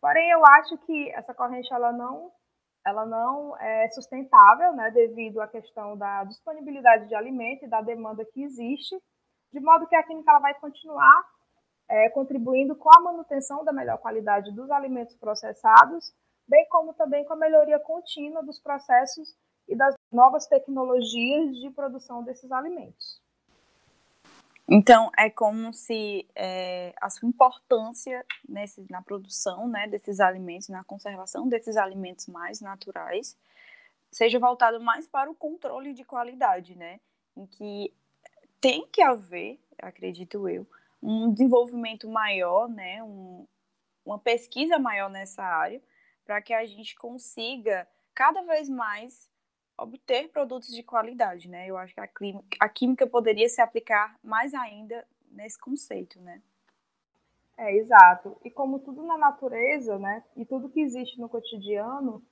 Porém, 0.00 0.30
eu 0.30 0.44
acho 0.44 0.76
que 0.78 1.10
essa 1.10 1.32
corrente 1.32 1.72
ela 1.72 1.90
não, 1.92 2.30
ela 2.84 3.06
não 3.06 3.56
é 3.56 3.88
sustentável, 3.90 4.74
né, 4.74 4.90
devido 4.90 5.40
à 5.40 5.48
questão 5.48 5.96
da 5.96 6.24
disponibilidade 6.24 7.08
de 7.08 7.14
alimento 7.14 7.64
e 7.64 7.68
da 7.68 7.80
demanda 7.80 8.24
que 8.24 8.42
existe, 8.42 8.94
de 9.52 9.60
modo 9.60 9.86
que 9.86 9.96
a 9.96 10.02
química 10.02 10.30
ela 10.30 10.40
vai 10.40 10.54
continuar 10.54 11.24
é, 11.88 12.08
contribuindo 12.10 12.74
com 12.74 12.90
a 12.96 13.00
manutenção 13.00 13.64
da 13.64 13.72
melhor 13.72 13.98
qualidade 13.98 14.50
dos 14.52 14.70
alimentos 14.70 15.14
processados, 15.16 16.12
bem 16.46 16.66
como 16.68 16.92
também 16.94 17.24
com 17.24 17.32
a 17.32 17.36
melhoria 17.36 17.78
contínua 17.78 18.42
dos 18.42 18.58
processos 18.58 19.36
e 19.68 19.76
das 19.76 19.94
novas 20.10 20.46
tecnologias 20.46 21.56
de 21.56 21.70
produção 21.70 22.22
desses 22.22 22.50
alimentos. 22.50 23.20
Então, 24.68 25.10
é 25.18 25.28
como 25.28 25.72
se 25.72 26.26
é, 26.34 26.94
a 27.00 27.10
sua 27.10 27.28
importância 27.28 28.24
nesse, 28.48 28.86
na 28.88 29.02
produção 29.02 29.68
né, 29.68 29.86
desses 29.86 30.20
alimentos, 30.20 30.68
na 30.68 30.84
conservação 30.84 31.48
desses 31.48 31.76
alimentos 31.76 32.26
mais 32.26 32.60
naturais, 32.60 33.36
seja 34.10 34.38
voltado 34.38 34.80
mais 34.80 35.06
para 35.06 35.30
o 35.30 35.34
controle 35.34 35.92
de 35.92 36.04
qualidade, 36.04 36.76
né? 36.76 37.00
Em 37.36 37.46
que 37.46 37.92
tem 38.60 38.86
que 38.86 39.02
haver, 39.02 39.58
acredito 39.78 40.48
eu, 40.48 40.66
um 41.02 41.32
desenvolvimento 41.32 42.08
maior, 42.08 42.68
né? 42.68 43.02
Um, 43.02 43.46
uma 44.04 44.18
pesquisa 44.18 44.78
maior 44.78 45.10
nessa 45.10 45.42
área, 45.42 45.82
para 46.24 46.40
que 46.40 46.52
a 46.52 46.64
gente 46.64 46.96
consiga 46.96 47.86
cada 48.14 48.42
vez 48.42 48.68
mais 48.68 49.30
obter 49.76 50.28
produtos 50.28 50.68
de 50.68 50.82
qualidade, 50.82 51.48
né? 51.48 51.66
Eu 51.66 51.76
acho 51.76 51.94
que 51.94 52.00
a, 52.00 52.08
a 52.60 52.68
química 52.68 53.06
poderia 53.06 53.48
se 53.48 53.60
aplicar 53.60 54.16
mais 54.22 54.54
ainda 54.54 55.06
nesse 55.30 55.58
conceito, 55.58 56.20
né? 56.20 56.40
É, 57.56 57.74
exato. 57.76 58.36
E 58.44 58.50
como 58.50 58.78
tudo 58.78 59.02
na 59.02 59.18
natureza, 59.18 59.98
né? 59.98 60.22
E 60.36 60.44
tudo 60.44 60.68
que 60.68 60.80
existe 60.80 61.20
no 61.20 61.28
cotidiano, 61.28 62.22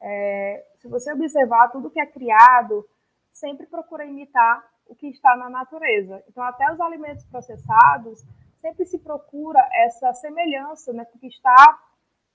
é, 0.00 0.64
se 0.78 0.88
você 0.88 1.12
observar 1.12 1.70
tudo 1.70 1.90
que 1.90 2.00
é 2.00 2.06
criado, 2.06 2.88
sempre 3.32 3.66
procura 3.66 4.04
imitar 4.04 4.68
o 4.86 4.94
que 4.94 5.08
está 5.08 5.36
na 5.36 5.48
natureza. 5.48 6.22
Então, 6.28 6.42
até 6.42 6.72
os 6.72 6.80
alimentos 6.80 7.24
processados, 7.26 8.24
sempre 8.60 8.84
se 8.86 8.98
procura 8.98 9.66
essa 9.72 10.12
semelhança, 10.14 10.92
né? 10.92 11.04
Com 11.04 11.16
o 11.16 11.20
que 11.20 11.28
está 11.28 11.78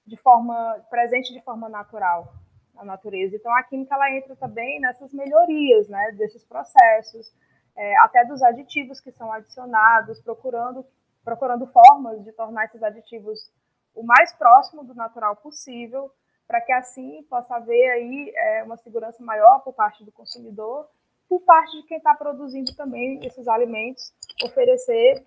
de 0.05 0.17
forma 0.17 0.83
presente 0.89 1.33
de 1.33 1.41
forma 1.41 1.69
natural 1.69 2.33
na 2.73 2.83
natureza. 2.83 3.35
Então, 3.35 3.53
a 3.55 3.63
química 3.63 3.95
ela 3.95 4.11
entra 4.11 4.35
também 4.35 4.79
nessas 4.79 5.13
melhorias, 5.13 5.87
né, 5.87 6.11
desses 6.13 6.43
processos, 6.43 7.33
é, 7.75 7.97
até 7.99 8.25
dos 8.25 8.41
aditivos 8.43 8.99
que 8.99 9.11
são 9.11 9.31
adicionados, 9.31 10.21
procurando 10.21 10.85
procurando 11.23 11.65
formas 11.67 12.21
de 12.23 12.33
tornar 12.33 12.65
esses 12.65 12.83
aditivos 12.83 13.49
o 13.95 14.03
mais 14.03 14.33
próximo 14.33 14.83
do 14.83 14.93
natural 14.93 15.35
possível, 15.37 16.11
para 16.45 16.59
que 16.59 16.73
assim 16.73 17.23
possa 17.29 17.55
haver 17.55 17.91
aí 17.91 18.33
é, 18.35 18.63
uma 18.63 18.75
segurança 18.75 19.23
maior 19.23 19.59
por 19.59 19.73
parte 19.73 20.03
do 20.03 20.11
consumidor, 20.11 20.89
por 21.29 21.39
parte 21.41 21.79
de 21.79 21.87
quem 21.87 21.97
está 21.97 22.13
produzindo 22.13 22.75
também 22.75 23.25
esses 23.25 23.47
alimentos, 23.47 24.13
oferecer 24.43 25.25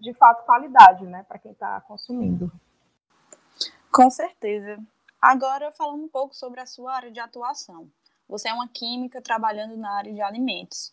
de 0.00 0.12
fato 0.14 0.44
qualidade, 0.44 1.06
né, 1.06 1.24
para 1.28 1.38
quem 1.38 1.52
está 1.52 1.80
consumindo. 1.82 2.50
Com 3.96 4.10
certeza. 4.10 4.78
Agora, 5.18 5.72
falando 5.72 6.04
um 6.04 6.08
pouco 6.08 6.36
sobre 6.36 6.60
a 6.60 6.66
sua 6.66 6.94
área 6.94 7.10
de 7.10 7.18
atuação. 7.18 7.90
Você 8.28 8.46
é 8.46 8.52
uma 8.52 8.68
química 8.68 9.22
trabalhando 9.22 9.74
na 9.74 9.90
área 9.96 10.12
de 10.12 10.20
alimentos. 10.20 10.92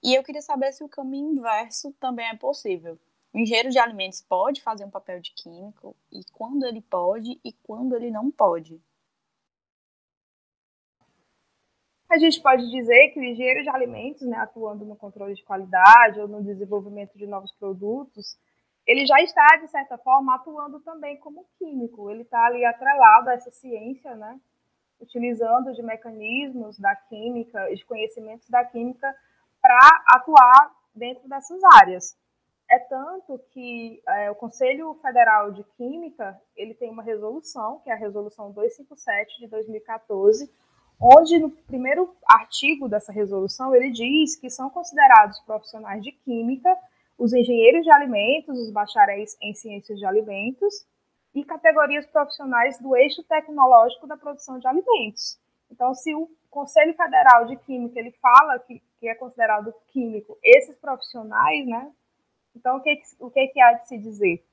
E 0.00 0.14
eu 0.14 0.22
queria 0.22 0.40
saber 0.40 0.70
se 0.70 0.84
o 0.84 0.88
caminho 0.88 1.32
inverso 1.32 1.92
também 1.98 2.28
é 2.28 2.36
possível. 2.36 2.96
O 3.34 3.40
engenheiro 3.40 3.70
de 3.70 3.78
alimentos 3.80 4.22
pode 4.22 4.62
fazer 4.62 4.84
um 4.84 4.90
papel 4.90 5.20
de 5.20 5.32
químico 5.32 5.96
e 6.12 6.20
quando 6.30 6.64
ele 6.64 6.80
pode 6.80 7.40
e 7.44 7.52
quando 7.64 7.96
ele 7.96 8.12
não 8.12 8.30
pode. 8.30 8.80
A 12.08 12.18
gente 12.18 12.40
pode 12.40 12.70
dizer 12.70 13.08
que 13.08 13.18
o 13.18 13.24
engenheiro 13.24 13.64
de 13.64 13.70
alimentos, 13.70 14.22
né, 14.22 14.36
atuando 14.36 14.84
no 14.84 14.94
controle 14.94 15.34
de 15.34 15.42
qualidade 15.42 16.20
ou 16.20 16.28
no 16.28 16.40
desenvolvimento 16.40 17.18
de 17.18 17.26
novos 17.26 17.50
produtos, 17.50 18.38
ele 18.86 19.06
já 19.06 19.20
está, 19.22 19.56
de 19.56 19.68
certa 19.68 19.96
forma, 19.98 20.34
atuando 20.34 20.80
também 20.80 21.16
como 21.18 21.46
químico. 21.58 22.10
Ele 22.10 22.22
está 22.22 22.44
ali 22.46 22.64
atrelado 22.64 23.30
a 23.30 23.34
essa 23.34 23.50
ciência, 23.50 24.14
né? 24.14 24.38
utilizando 25.00 25.72
de 25.72 25.82
mecanismos 25.82 26.78
da 26.78 26.94
química, 26.94 27.66
de 27.74 27.84
conhecimentos 27.84 28.48
da 28.48 28.64
química, 28.64 29.14
para 29.60 30.04
atuar 30.14 30.72
dentro 30.94 31.28
dessas 31.28 31.60
áreas. 31.80 32.16
É 32.70 32.78
tanto 32.78 33.38
que 33.50 34.02
é, 34.08 34.30
o 34.30 34.34
Conselho 34.34 34.94
Federal 35.02 35.52
de 35.52 35.62
Química 35.76 36.40
ele 36.56 36.74
tem 36.74 36.90
uma 36.90 37.02
resolução, 37.02 37.80
que 37.80 37.90
é 37.90 37.92
a 37.92 37.96
Resolução 37.96 38.52
257 38.52 39.40
de 39.40 39.48
2014, 39.48 40.50
onde 41.00 41.38
no 41.38 41.50
primeiro 41.50 42.16
artigo 42.26 42.88
dessa 42.88 43.12
resolução 43.12 43.74
ele 43.74 43.90
diz 43.90 44.36
que 44.36 44.48
são 44.48 44.70
considerados 44.70 45.40
profissionais 45.40 46.02
de 46.02 46.12
química 46.12 46.74
os 47.18 47.32
engenheiros 47.32 47.84
de 47.84 47.92
alimentos, 47.92 48.58
os 48.58 48.70
bacharéis 48.70 49.36
em 49.40 49.54
ciências 49.54 49.98
de 49.98 50.04
alimentos 50.04 50.86
e 51.34 51.44
categorias 51.44 52.06
profissionais 52.06 52.78
do 52.78 52.96
eixo 52.96 53.22
tecnológico 53.24 54.06
da 54.06 54.16
produção 54.16 54.58
de 54.58 54.66
alimentos. 54.66 55.38
Então, 55.70 55.94
se 55.94 56.14
o 56.14 56.30
Conselho 56.50 56.94
Federal 56.94 57.46
de 57.46 57.56
Química 57.56 57.98
ele 57.98 58.12
fala 58.12 58.58
que, 58.60 58.80
que 59.00 59.08
é 59.08 59.14
considerado 59.14 59.74
químico 59.88 60.38
esses 60.42 60.76
profissionais, 60.78 61.66
né? 61.66 61.90
Então, 62.54 62.76
o 62.76 62.80
que, 62.80 63.02
o 63.18 63.30
que, 63.30 63.48
que 63.48 63.60
há 63.60 63.72
de 63.72 63.88
se 63.88 63.98
dizer? 63.98 64.44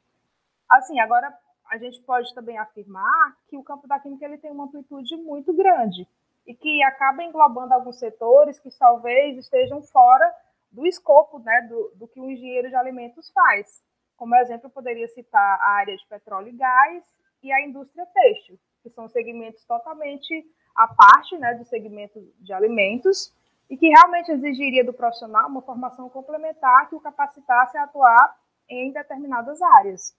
Assim, 0.70 1.00
agora 1.00 1.32
a 1.70 1.78
gente 1.78 2.02
pode 2.02 2.34
também 2.34 2.58
afirmar 2.58 3.38
que 3.48 3.58
o 3.58 3.64
campo 3.64 3.88
da 3.88 4.00
química 4.00 4.26
ele 4.26 4.38
tem 4.38 4.52
uma 4.52 4.66
amplitude 4.66 5.16
muito 5.18 5.54
grande 5.54 6.08
e 6.48 6.56
que 6.56 6.84
acaba 6.84 7.24
englobando 7.24 7.74
alguns 7.74 8.00
setores 8.00 8.60
que 8.60 8.70
talvez 8.78 9.38
estejam 9.38 9.82
fora 9.84 10.34
do 10.72 10.86
escopo 10.86 11.40
né, 11.40 11.68
do, 11.70 11.92
do 11.96 12.08
que 12.08 12.20
o 12.20 12.30
engenheiro 12.30 12.70
de 12.70 12.76
alimentos 12.76 13.30
faz. 13.32 13.84
Como 14.16 14.36
exemplo, 14.36 14.68
eu 14.68 14.72
poderia 14.72 15.08
citar 15.08 15.60
a 15.62 15.70
área 15.78 15.96
de 15.96 16.08
petróleo 16.08 16.50
e 16.50 16.56
gás 16.56 17.04
e 17.44 17.52
a 17.52 17.66
indústria 17.66 18.06
têxtil, 18.06 18.60
que 18.82 18.90
são 18.90 19.08
segmentos 19.10 19.66
totalmente 19.66 20.46
à 20.76 20.88
parte 20.88 21.38
né, 21.38 21.56
do 21.56 21.66
segmento 21.66 22.20
de 22.40 22.54
alimentos 22.54 23.34
e 23.70 23.78
que 23.78 23.88
realmente 23.88 24.32
exigiria 24.32 24.84
do 24.84 24.94
profissional 24.94 25.48
uma 25.48 25.62
formação 25.62 26.10
complementar 26.10 26.90
que 26.90 26.96
o 26.96 27.00
capacitasse 27.00 27.78
a 27.78 27.84
atuar 27.84 28.38
em 28.70 28.92
determinadas 28.92 29.62
áreas. 29.62 30.16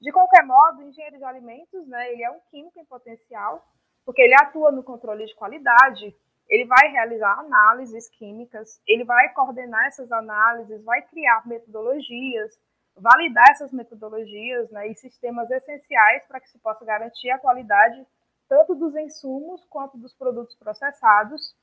De 0.00 0.12
qualquer 0.12 0.44
modo, 0.44 0.80
o 0.80 0.82
engenheiro 0.82 1.16
de 1.16 1.24
alimentos, 1.24 1.86
né, 1.86 2.12
ele 2.12 2.22
é 2.22 2.30
um 2.30 2.40
químico 2.50 2.78
em 2.78 2.84
potencial, 2.84 3.66
porque 4.04 4.22
ele 4.22 4.34
atua 4.34 4.70
no 4.70 4.82
controle 4.82 5.24
de 5.24 5.34
qualidade, 5.34 6.14
ele 6.48 6.64
vai 6.64 6.90
realizar 6.90 7.40
análises 7.40 8.08
químicas, 8.10 8.80
ele 8.86 9.04
vai 9.04 9.32
coordenar 9.32 9.86
essas 9.86 10.10
análises, 10.12 10.82
vai 10.84 11.02
criar 11.02 11.46
metodologias, 11.46 12.58
validar 12.96 13.50
essas 13.50 13.72
metodologias 13.72 14.70
né, 14.70 14.88
e 14.88 14.94
sistemas 14.94 15.50
essenciais 15.50 16.24
para 16.26 16.40
que 16.40 16.48
se 16.48 16.58
possa 16.58 16.84
garantir 16.84 17.30
a 17.30 17.38
qualidade 17.38 18.06
tanto 18.48 18.74
dos 18.74 18.94
insumos 18.96 19.64
quanto 19.64 19.98
dos 19.98 20.14
produtos 20.14 20.54
processados. 20.56 21.54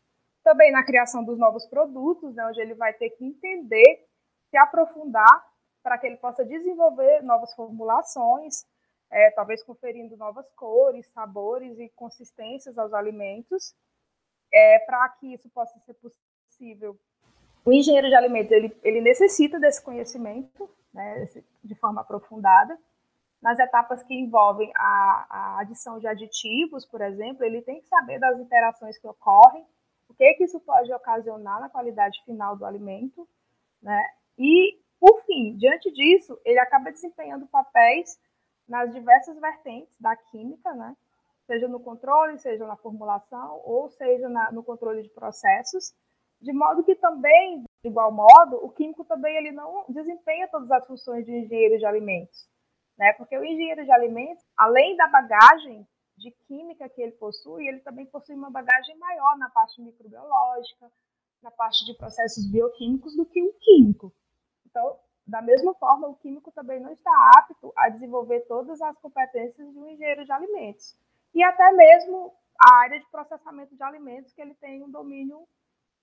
Também 0.43 0.71
na 0.71 0.83
criação 0.83 1.23
dos 1.23 1.39
novos 1.39 1.65
produtos, 1.67 2.35
né, 2.35 2.45
onde 2.45 2.61
ele 2.61 2.73
vai 2.73 2.93
ter 2.93 3.09
que 3.11 3.25
entender, 3.25 4.05
se 4.49 4.57
aprofundar 4.57 5.45
para 5.81 5.97
que 5.97 6.07
ele 6.07 6.17
possa 6.17 6.43
desenvolver 6.43 7.21
novas 7.23 7.53
formulações, 7.53 8.65
é, 9.09 9.31
talvez 9.31 9.63
conferindo 9.63 10.17
novas 10.17 10.49
cores, 10.55 11.07
sabores 11.07 11.79
e 11.79 11.89
consistências 11.95 12.77
aos 12.77 12.93
alimentos, 12.93 13.73
é, 14.53 14.79
para 14.79 15.09
que 15.09 15.33
isso 15.33 15.49
possa 15.49 15.77
ser 15.79 15.95
possível. 15.95 16.97
O 17.65 17.73
engenheiro 17.73 18.07
de 18.07 18.15
alimentos 18.15 18.51
ele, 18.51 18.75
ele 18.83 19.01
necessita 19.01 19.59
desse 19.59 19.81
conhecimento 19.81 20.69
né, 20.93 21.27
de 21.63 21.75
forma 21.75 22.01
aprofundada. 22.01 22.77
Nas 23.41 23.59
etapas 23.59 24.01
que 24.03 24.13
envolvem 24.13 24.71
a, 24.75 25.25
a 25.29 25.59
adição 25.59 25.99
de 25.99 26.07
aditivos, 26.07 26.85
por 26.85 27.01
exemplo, 27.01 27.43
ele 27.43 27.61
tem 27.61 27.81
que 27.81 27.87
saber 27.87 28.19
das 28.19 28.39
interações 28.39 28.97
que 28.97 29.07
ocorrem, 29.07 29.65
o 30.07 30.13
que, 30.13 30.33
que 30.35 30.43
isso 30.43 30.59
pode 30.61 30.93
ocasionar 30.93 31.59
na 31.59 31.69
qualidade 31.69 32.23
final 32.23 32.55
do 32.55 32.65
alimento, 32.65 33.27
né? 33.81 34.01
E, 34.37 34.79
por 34.99 35.23
fim, 35.25 35.57
diante 35.57 35.91
disso, 35.91 36.39
ele 36.45 36.59
acaba 36.59 36.91
desempenhando 36.91 37.47
papéis 37.47 38.17
nas 38.67 38.93
diversas 38.93 39.37
vertentes 39.39 39.99
da 39.99 40.15
química, 40.15 40.73
né? 40.73 40.95
Seja 41.45 41.67
no 41.67 41.79
controle, 41.79 42.37
seja 42.39 42.65
na 42.65 42.75
formulação, 42.75 43.61
ou 43.63 43.89
seja 43.89 44.29
na, 44.29 44.51
no 44.51 44.63
controle 44.63 45.03
de 45.03 45.09
processos, 45.09 45.93
de 46.41 46.51
modo 46.51 46.83
que 46.83 46.95
também, 46.95 47.63
de 47.83 47.89
igual 47.89 48.11
modo, 48.11 48.57
o 48.63 48.69
químico 48.69 49.05
também 49.05 49.35
ele 49.37 49.51
não 49.51 49.85
desempenha 49.89 50.47
todas 50.49 50.69
as 50.71 50.85
funções 50.85 51.25
de 51.25 51.31
engenheiro 51.31 51.77
de 51.77 51.85
alimentos, 51.85 52.49
né? 52.97 53.13
Porque 53.13 53.37
o 53.37 53.43
engenheiro 53.43 53.83
de 53.83 53.91
alimentos, 53.91 54.43
além 54.57 54.95
da 54.97 55.07
bagagem 55.07 55.87
de 56.17 56.31
química 56.47 56.89
que 56.89 57.01
ele 57.01 57.13
possui, 57.13 57.67
ele 57.67 57.79
também 57.79 58.05
possui 58.05 58.35
uma 58.35 58.49
bagagem 58.49 58.97
maior 58.97 59.37
na 59.37 59.49
parte 59.49 59.81
microbiológica, 59.81 60.91
na 61.41 61.51
parte 61.51 61.85
de 61.85 61.93
processos 61.97 62.49
bioquímicos 62.49 63.15
do 63.15 63.25
que 63.25 63.41
o 63.41 63.53
químico. 63.53 64.13
Então, 64.65 64.97
da 65.25 65.41
mesma 65.41 65.73
forma, 65.75 66.07
o 66.07 66.15
químico 66.15 66.51
também 66.51 66.79
não 66.79 66.91
está 66.91 67.31
apto 67.37 67.71
a 67.77 67.89
desenvolver 67.89 68.41
todas 68.41 68.81
as 68.81 68.97
competências 68.99 69.71
de 69.71 69.79
um 69.79 69.87
engenheiro 69.87 70.25
de 70.25 70.31
alimentos. 70.31 70.97
E 71.33 71.43
até 71.43 71.71
mesmo 71.71 72.33
a 72.59 72.75
área 72.81 72.99
de 72.99 73.05
processamento 73.09 73.75
de 73.75 73.83
alimentos, 73.83 74.33
que 74.33 74.41
ele 74.41 74.53
tem 74.55 74.83
um 74.83 74.91
domínio 74.91 75.47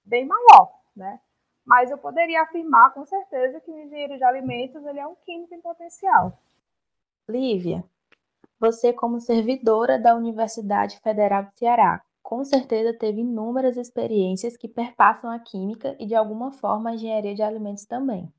bem 0.04 0.26
maior, 0.26 0.72
né? 0.96 1.20
Mas 1.64 1.90
eu 1.90 1.98
poderia 1.98 2.42
afirmar 2.42 2.92
com 2.92 3.04
certeza 3.04 3.60
que 3.60 3.70
o 3.70 3.78
engenheiro 3.78 4.16
de 4.16 4.24
alimentos 4.24 4.84
ele 4.84 4.98
é 4.98 5.06
um 5.06 5.14
químico 5.14 5.54
em 5.54 5.60
potencial. 5.60 6.38
Lívia, 7.28 7.84
você 8.58 8.92
como 8.92 9.20
servidora 9.20 9.98
da 9.98 10.14
Universidade 10.14 10.98
Federal 11.00 11.44
do 11.44 11.52
Ceará, 11.56 12.02
com 12.22 12.44
certeza 12.44 12.96
teve 12.96 13.20
inúmeras 13.20 13.76
experiências 13.76 14.56
que 14.56 14.68
perpassam 14.68 15.30
a 15.30 15.38
química 15.38 15.96
e 15.98 16.06
de 16.06 16.14
alguma 16.14 16.52
forma 16.52 16.90
a 16.90 16.94
engenharia 16.94 17.34
de 17.34 17.42
alimentos 17.42 17.84
também. 17.86 18.32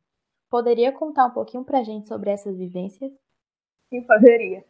Poderia 0.49 0.91
contar 0.91 1.25
um 1.25 1.31
pouquinho 1.31 1.63
para 1.63 1.79
a 1.79 1.83
gente 1.83 2.07
sobre 2.07 2.29
essas 2.29 2.57
vivências? 2.57 3.11
Sim, 3.89 4.03
poderia. 4.03 4.65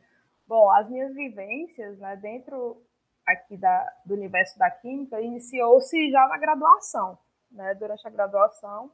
Bom, 0.52 0.70
as 0.70 0.90
minhas 0.90 1.14
vivências 1.14 1.98
né, 1.98 2.18
dentro 2.18 2.84
aqui 3.26 3.56
da, 3.56 3.90
do 4.06 4.16
universo 4.16 4.60
da 4.60 4.70
química 4.70 5.22
iniciou-se 5.22 6.12
já 6.12 6.28
na 6.28 6.38
graduação. 6.38 7.18
Né? 7.50 7.74
Durante 7.76 8.06
a 8.06 8.10
graduação, 8.10 8.92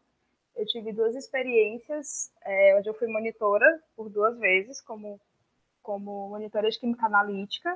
eu 0.56 0.68
tive 0.68 0.94
duas 0.94 1.16
experiências 1.16 2.32
é, 2.46 2.78
onde 2.78 2.88
eu 2.88 2.94
fui 2.94 3.08
monitora 3.08 3.66
por 3.96 4.08
duas 4.08 4.38
vezes, 4.38 4.80
como, 4.82 5.20
como 5.82 6.30
monitora 6.30 6.70
de 6.70 6.80
química 6.80 7.08
analítica, 7.08 7.76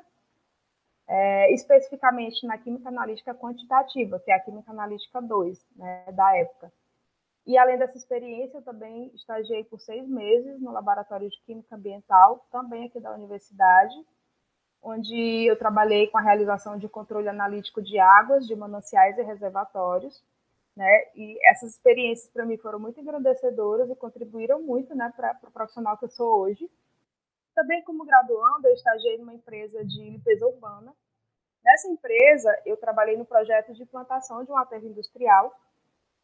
é, 1.07 1.51
especificamente 1.51 2.45
na 2.45 2.59
química 2.59 2.87
analítica 2.87 3.33
quantitativa, 3.33 4.19
que 4.19 4.29
é 4.29 4.35
a 4.35 4.39
química 4.41 4.69
analítica 4.69 5.19
2, 5.19 5.65
né, 5.75 6.05
da 6.11 6.37
época. 6.37 6.71
E 7.45 7.57
além 7.57 7.77
dessa 7.77 7.97
experiência, 7.97 8.57
eu 8.57 8.61
também 8.61 9.11
estagiei 9.15 9.63
por 9.63 9.79
seis 9.79 10.07
meses 10.07 10.59
no 10.61 10.71
Laboratório 10.71 11.29
de 11.29 11.41
Química 11.41 11.75
Ambiental, 11.75 12.45
também 12.51 12.85
aqui 12.85 12.99
da 12.99 13.13
universidade, 13.13 13.95
onde 14.81 15.45
eu 15.45 15.57
trabalhei 15.57 16.07
com 16.07 16.17
a 16.17 16.21
realização 16.21 16.77
de 16.77 16.87
controle 16.87 17.27
analítico 17.27 17.81
de 17.81 17.99
águas, 17.99 18.45
de 18.45 18.55
mananciais 18.55 19.17
e 19.17 19.23
reservatórios. 19.23 20.23
Né? 20.75 21.05
E 21.15 21.37
essas 21.49 21.71
experiências 21.71 22.31
para 22.31 22.45
mim 22.45 22.57
foram 22.57 22.79
muito 22.79 22.99
engrandecedoras 22.99 23.89
e 23.89 23.95
contribuíram 23.95 24.61
muito 24.61 24.95
né, 24.95 25.11
para 25.15 25.37
o 25.43 25.51
profissional 25.51 25.97
que 25.97 26.05
eu 26.05 26.09
sou 26.09 26.41
hoje. 26.41 26.69
Também 27.53 27.83
como 27.83 28.05
graduando, 28.05 28.67
eu 28.67 28.73
estagiei 28.73 29.17
numa 29.17 29.33
empresa 29.33 29.83
de 29.83 30.01
limpeza 30.01 30.47
urbana. 30.47 30.93
Nessa 31.63 31.89
empresa, 31.89 32.57
eu 32.65 32.77
trabalhei 32.77 33.17
no 33.17 33.25
projeto 33.25 33.73
de 33.73 33.83
implantação 33.83 34.43
de 34.43 34.51
um 34.51 34.57
aterro 34.57 34.87
industrial, 34.87 35.53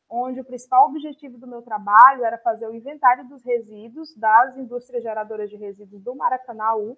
onde 0.09 0.39
o 0.39 0.45
principal 0.45 0.87
objetivo 0.87 1.37
do 1.37 1.47
meu 1.47 1.61
trabalho 1.61 2.23
era 2.23 2.37
fazer 2.37 2.67
o 2.67 2.73
inventário 2.73 3.27
dos 3.27 3.43
resíduos 3.43 4.15
das 4.15 4.57
indústrias 4.57 5.03
geradoras 5.03 5.49
de 5.49 5.57
resíduos 5.57 6.01
do 6.01 6.15
Maracanãú, 6.15 6.97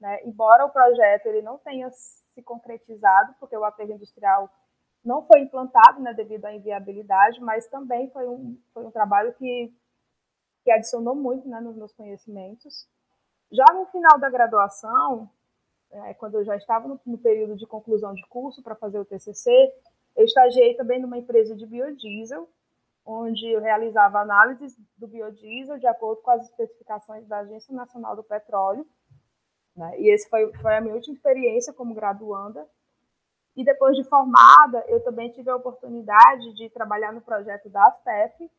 né? 0.00 0.22
embora 0.24 0.66
o 0.66 0.70
projeto 0.70 1.26
ele 1.26 1.42
não 1.42 1.58
tenha 1.58 1.90
se 1.90 2.42
concretizado, 2.42 3.34
porque 3.40 3.56
o 3.56 3.64
aterro 3.64 3.92
industrial 3.92 4.50
não 5.02 5.22
foi 5.22 5.40
implantado 5.40 6.00
né, 6.00 6.12
devido 6.12 6.44
à 6.44 6.52
inviabilidade, 6.52 7.40
mas 7.40 7.68
também 7.68 8.10
foi 8.10 8.28
um, 8.28 8.60
foi 8.74 8.84
um 8.84 8.90
trabalho 8.90 9.32
que, 9.34 9.72
que 10.64 10.70
adicionou 10.70 11.14
muito 11.14 11.48
né, 11.48 11.60
nos 11.60 11.76
meus 11.76 11.92
conhecimentos. 11.92 12.88
Já 13.50 13.64
no 13.72 13.86
final 13.86 14.18
da 14.18 14.28
graduação, 14.28 15.30
é, 15.92 16.14
quando 16.14 16.34
eu 16.34 16.44
já 16.44 16.56
estava 16.56 16.88
no, 16.88 17.00
no 17.06 17.16
período 17.16 17.56
de 17.56 17.66
conclusão 17.66 18.12
de 18.12 18.26
curso 18.26 18.62
para 18.62 18.74
fazer 18.74 18.98
o 18.98 19.04
TCC, 19.04 19.50
eu 20.16 20.24
estagiei 20.24 20.74
também 20.74 21.00
numa 21.00 21.18
empresa 21.18 21.54
de 21.54 21.66
biodiesel, 21.66 22.48
onde 23.04 23.46
eu 23.46 23.60
realizava 23.60 24.20
análises 24.20 24.76
do 24.96 25.06
biodiesel 25.06 25.78
de 25.78 25.86
acordo 25.86 26.22
com 26.22 26.30
as 26.30 26.42
especificações 26.44 27.26
da 27.26 27.38
Agência 27.38 27.72
Nacional 27.74 28.16
do 28.16 28.24
Petróleo. 28.24 28.86
Né? 29.76 30.00
E 30.00 30.10
essa 30.10 30.28
foi, 30.28 30.52
foi 30.54 30.76
a 30.76 30.80
minha 30.80 30.94
última 30.94 31.14
experiência 31.14 31.72
como 31.72 31.94
graduanda. 31.94 32.66
E 33.54 33.64
depois 33.64 33.96
de 33.96 34.04
formada, 34.04 34.84
eu 34.88 35.02
também 35.04 35.30
tive 35.30 35.50
a 35.50 35.56
oportunidade 35.56 36.52
de 36.54 36.68
trabalhar 36.70 37.12
no 37.12 37.20
projeto 37.20 37.68
da 37.68 37.86
ASTEF, 37.86 38.50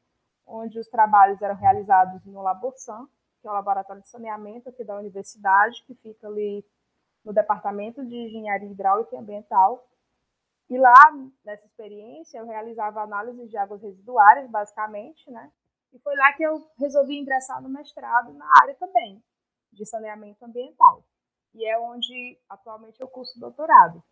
onde 0.46 0.80
os 0.80 0.88
trabalhos 0.88 1.42
eram 1.42 1.56
realizados 1.56 2.24
no 2.26 2.42
Laborsan, 2.42 3.08
que 3.42 3.48
é 3.48 3.52
o 3.52 3.54
laboratório 3.54 4.02
de 4.02 4.08
saneamento 4.08 4.70
aqui 4.70 4.84
da 4.84 4.98
universidade, 4.98 5.84
que 5.86 5.94
fica 5.96 6.28
ali 6.28 6.66
no 7.24 7.34
Departamento 7.34 8.06
de 8.06 8.16
Engenharia 8.16 8.70
Hidráulica 8.70 9.16
e 9.16 9.20
Ambiental, 9.20 9.86
e 10.70 10.78
lá, 10.78 11.14
nessa 11.46 11.66
experiência, 11.66 12.40
eu 12.40 12.46
realizava 12.46 13.02
análises 13.02 13.50
de 13.50 13.58
águas 13.58 13.82
residuárias, 13.82 14.50
basicamente, 14.50 15.30
né? 15.32 15.52
E 15.94 16.00
foi 16.00 16.16
lá 16.16 16.34
que 16.34 16.44
eu 16.44 16.70
resolvi 16.78 17.18
ingressar 17.18 17.62
no 17.62 17.70
mestrado 17.70 18.34
na 18.34 18.46
área 18.62 18.76
também, 18.76 19.24
de 19.72 19.86
saneamento 19.86 20.44
ambiental. 20.44 21.06
E 21.54 21.66
é 21.66 21.80
onde 21.80 22.38
atualmente 22.50 23.00
eu 23.00 23.08
curso 23.08 23.40
doutorado. 23.40 24.04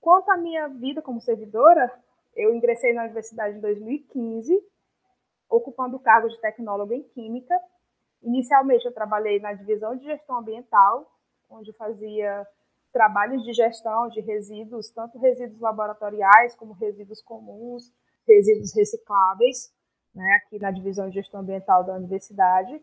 Quanto 0.00 0.30
à 0.30 0.36
minha 0.36 0.68
vida 0.68 1.02
como 1.02 1.20
servidora, 1.20 1.92
eu 2.34 2.54
ingressei 2.54 2.94
na 2.94 3.04
universidade 3.04 3.56
em 3.56 3.60
2015, 3.60 4.58
ocupando 5.48 5.96
o 5.96 6.00
cargo 6.00 6.28
de 6.28 6.40
tecnólogo 6.40 6.94
em 6.94 7.02
Química. 7.02 7.54
Inicialmente, 8.22 8.86
eu 8.86 8.94
trabalhei 8.94 9.38
na 9.40 9.52
divisão 9.52 9.94
de 9.94 10.04
gestão 10.04 10.38
ambiental, 10.38 11.10
onde 11.50 11.72
fazia 11.74 12.46
trabalhos 12.94 13.42
de 13.42 13.52
gestão 13.52 14.08
de 14.08 14.20
resíduos, 14.20 14.88
tanto 14.88 15.18
resíduos 15.18 15.60
laboratoriais 15.60 16.54
como 16.54 16.72
resíduos 16.74 17.20
comuns, 17.20 17.92
resíduos 18.26 18.72
recicláveis, 18.72 19.74
né, 20.14 20.40
aqui 20.40 20.60
na 20.60 20.70
divisão 20.70 21.08
de 21.08 21.16
gestão 21.16 21.40
ambiental 21.40 21.82
da 21.82 21.94
universidade. 21.94 22.80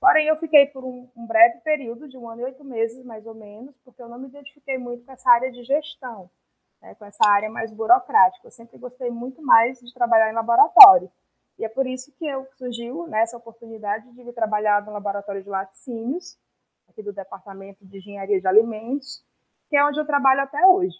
Porém, 0.00 0.28
eu 0.28 0.36
fiquei 0.36 0.66
por 0.66 0.84
um, 0.84 1.10
um, 1.16 1.26
breve 1.26 1.58
período, 1.58 2.08
de 2.08 2.16
um 2.16 2.28
ano 2.28 2.42
e 2.42 2.44
oito 2.44 2.62
meses, 2.62 3.04
mais 3.04 3.26
ou 3.26 3.34
menos, 3.34 3.76
porque 3.84 4.00
eu 4.00 4.08
não 4.08 4.16
me 4.16 4.28
identifiquei 4.28 4.78
muito 4.78 5.04
com 5.04 5.10
essa 5.10 5.28
área 5.28 5.50
de 5.50 5.64
gestão, 5.64 6.30
né, 6.80 6.94
com 6.94 7.04
essa 7.04 7.28
área 7.28 7.50
mais 7.50 7.72
burocrática. 7.72 8.46
Eu 8.46 8.52
sempre 8.52 8.78
gostei 8.78 9.10
muito 9.10 9.42
mais 9.42 9.80
de 9.80 9.92
trabalhar 9.92 10.30
em 10.30 10.34
laboratório. 10.34 11.10
E 11.58 11.64
é 11.64 11.68
por 11.68 11.84
isso 11.84 12.12
que 12.16 12.24
eu 12.24 12.46
surgiu 12.56 13.08
né, 13.08 13.24
oportunidade 13.34 14.08
de 14.12 14.32
trabalhar 14.32 14.86
no 14.86 14.92
laboratório 14.92 15.42
de 15.42 15.48
laticínios, 15.48 16.38
aqui 16.88 17.02
do 17.02 17.12
Departamento 17.12 17.84
de 17.84 17.98
Engenharia 17.98 18.40
de 18.40 18.46
Alimentos, 18.46 19.26
que 19.68 19.76
é 19.76 19.84
onde 19.84 20.00
eu 20.00 20.06
trabalho 20.06 20.42
até 20.42 20.64
hoje. 20.66 20.96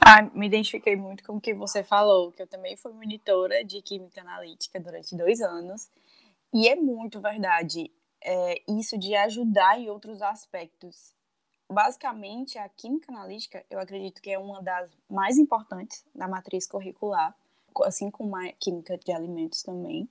Ah, 0.00 0.22
me 0.34 0.46
identifiquei 0.46 0.96
muito 0.96 1.22
com 1.24 1.36
o 1.36 1.40
que 1.40 1.54
você 1.54 1.82
falou, 1.82 2.32
que 2.32 2.42
eu 2.42 2.46
também 2.46 2.76
fui 2.76 2.92
monitora 2.92 3.64
de 3.64 3.80
química 3.80 4.20
analítica 4.20 4.80
durante 4.80 5.16
dois 5.16 5.40
anos. 5.40 5.88
E 6.52 6.68
é 6.68 6.74
muito 6.74 7.20
verdade 7.20 7.90
é, 8.20 8.60
isso 8.68 8.98
de 8.98 9.14
ajudar 9.14 9.78
em 9.78 9.88
outros 9.88 10.20
aspectos. 10.20 11.14
Basicamente, 11.70 12.58
a 12.58 12.68
química 12.68 13.12
analítica, 13.12 13.64
eu 13.70 13.78
acredito 13.78 14.20
que 14.20 14.30
é 14.30 14.38
uma 14.38 14.60
das 14.60 14.90
mais 15.08 15.38
importantes 15.38 16.04
da 16.14 16.28
matriz 16.28 16.66
curricular, 16.66 17.34
assim 17.84 18.10
como 18.10 18.36
a 18.36 18.52
química 18.52 18.98
de 18.98 19.12
alimentos 19.12 19.62
também. 19.62 20.08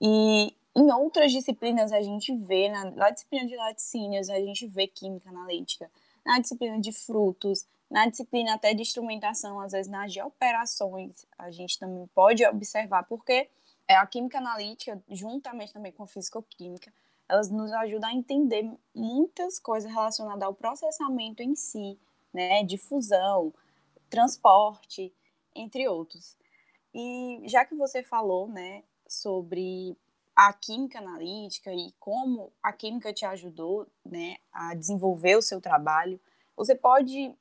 E 0.00 0.54
em 0.74 0.92
outras 0.92 1.32
disciplinas 1.32 1.92
a 1.92 2.00
gente 2.00 2.34
vê, 2.36 2.68
na, 2.68 2.90
na 2.92 3.10
disciplina 3.10 3.46
de 3.46 3.56
laticínios, 3.56 4.30
a 4.30 4.38
gente 4.38 4.66
vê 4.66 4.86
química 4.86 5.28
analítica 5.28 5.90
na 6.24 6.38
disciplina 6.38 6.80
de 6.80 6.92
frutos, 6.92 7.66
na 7.90 8.06
disciplina 8.06 8.54
até 8.54 8.74
de 8.74 8.82
instrumentação, 8.82 9.60
às 9.60 9.72
vezes 9.72 9.90
nas 9.90 10.12
de 10.12 10.20
operações, 10.20 11.26
a 11.38 11.50
gente 11.50 11.78
também 11.78 12.06
pode 12.14 12.44
observar, 12.46 13.04
porque 13.04 13.48
é, 13.86 13.96
a 13.96 14.06
química 14.06 14.38
analítica, 14.38 15.02
juntamente 15.08 15.72
também 15.72 15.92
com 15.92 16.02
a 16.02 16.06
fisicoquímica, 16.06 16.92
elas 17.28 17.50
nos 17.50 17.72
ajudam 17.72 18.10
a 18.10 18.14
entender 18.14 18.70
muitas 18.94 19.58
coisas 19.58 19.90
relacionadas 19.90 20.42
ao 20.42 20.54
processamento 20.54 21.42
em 21.42 21.54
si, 21.54 21.98
né, 22.32 22.62
difusão, 22.62 23.52
transporte, 24.08 25.12
entre 25.54 25.88
outros. 25.88 26.36
E 26.94 27.42
já 27.44 27.64
que 27.64 27.74
você 27.74 28.02
falou, 28.02 28.48
né, 28.48 28.82
sobre 29.06 29.96
a 30.38 30.52
química 30.52 31.00
analítica 31.00 31.74
e 31.74 31.90
como 31.98 32.52
a 32.62 32.72
química 32.72 33.12
te 33.12 33.26
ajudou, 33.26 33.88
né, 34.06 34.36
a 34.52 34.72
desenvolver 34.72 35.34
o 35.36 35.42
seu 35.42 35.60
trabalho, 35.60 36.20
você 36.56 36.76
pode 36.76 37.34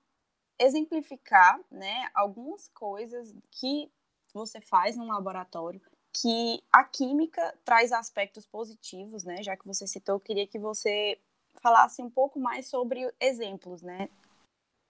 exemplificar, 0.57 1.60
né, 1.69 2.10
algumas 2.15 2.67
coisas 2.69 3.31
que 3.51 3.91
você 4.33 4.60
faz 4.60 4.97
no 4.97 5.05
laboratório 5.05 5.79
que 6.12 6.63
a 6.71 6.83
química 6.83 7.53
traz 7.63 7.91
aspectos 7.91 8.47
positivos, 8.47 9.23
né? 9.23 9.43
Já 9.43 9.55
que 9.55 9.67
você 9.67 9.86
citou, 9.86 10.15
eu 10.15 10.19
queria 10.19 10.47
que 10.47 10.57
você 10.57 11.19
falasse 11.62 12.01
um 12.01 12.10
pouco 12.10 12.39
mais 12.39 12.65
sobre 12.65 13.13
exemplos, 13.19 13.83
né? 13.83 14.10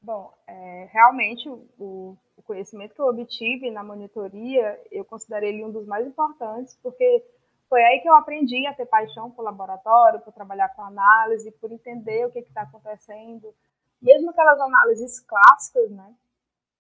Bom, 0.02 0.34
é, 0.48 0.88
realmente 0.94 1.50
o, 1.50 1.68
o, 2.38 2.42
conhecimento 2.44 2.96
que 2.96 3.02
eu 3.02 3.08
obtive 3.08 3.70
na 3.72 3.84
monitoria, 3.84 4.82
eu 4.90 5.04
considerei 5.04 5.50
ele 5.50 5.66
um 5.66 5.72
dos 5.72 5.86
mais 5.86 6.08
importantes, 6.08 6.78
porque 6.82 7.26
foi 7.70 7.84
aí 7.84 8.00
que 8.02 8.10
eu 8.10 8.16
aprendi 8.16 8.66
a 8.66 8.74
ter 8.74 8.86
paixão 8.86 9.32
por 9.32 9.44
laboratório, 9.44 10.22
por 10.22 10.34
trabalhar 10.34 10.70
com 10.70 10.84
análise, 10.84 11.52
por 11.54 11.72
entender 11.72 12.26
o 12.26 12.32
que 12.32 12.40
está 12.40 12.62
acontecendo, 12.62 13.54
mesmo 14.02 14.30
aquelas 14.30 14.60
análises 14.60 15.20
clássicas, 15.20 15.92
né? 15.92 16.16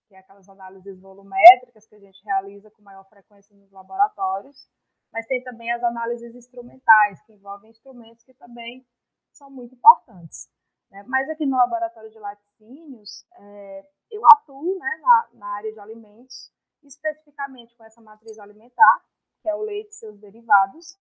que 0.07 0.15
é 0.15 0.19
aquelas 0.19 0.47
análises 0.47 0.99
volumétricas 0.99 1.85
que 1.85 1.95
a 1.95 1.99
gente 1.99 2.23
realiza 2.23 2.71
com 2.71 2.81
maior 2.81 3.03
frequência 3.09 3.55
nos 3.55 3.71
laboratórios, 3.71 4.67
mas 5.11 5.27
tem 5.27 5.43
também 5.43 5.71
as 5.71 5.83
análises 5.83 6.33
instrumentais, 6.33 7.21
que 7.23 7.33
envolvem 7.33 7.71
instrumentos 7.71 8.23
que 8.23 8.33
também 8.33 8.85
são 9.31 9.49
muito 9.49 9.75
importantes. 9.75 10.49
Né? 10.89 11.03
Mas 11.07 11.29
aqui 11.29 11.45
no 11.45 11.57
laboratório 11.57 12.09
de 12.09 12.19
laticínios, 12.19 13.25
é, 13.33 13.89
eu 14.11 14.25
atuo 14.27 14.77
né, 14.79 14.99
na, 15.01 15.27
na, 15.33 15.47
área 15.55 15.71
de 15.71 15.79
alimentos, 15.79 16.51
especificamente 16.83 17.75
com 17.75 17.83
essa 17.83 18.01
matriz 18.01 18.39
alimentar, 18.39 19.05
que 19.41 19.49
é 19.49 19.55
o 19.55 19.61
leite 19.61 19.89
e 19.89 19.95
seus 19.95 20.19
derivados, 20.19 20.97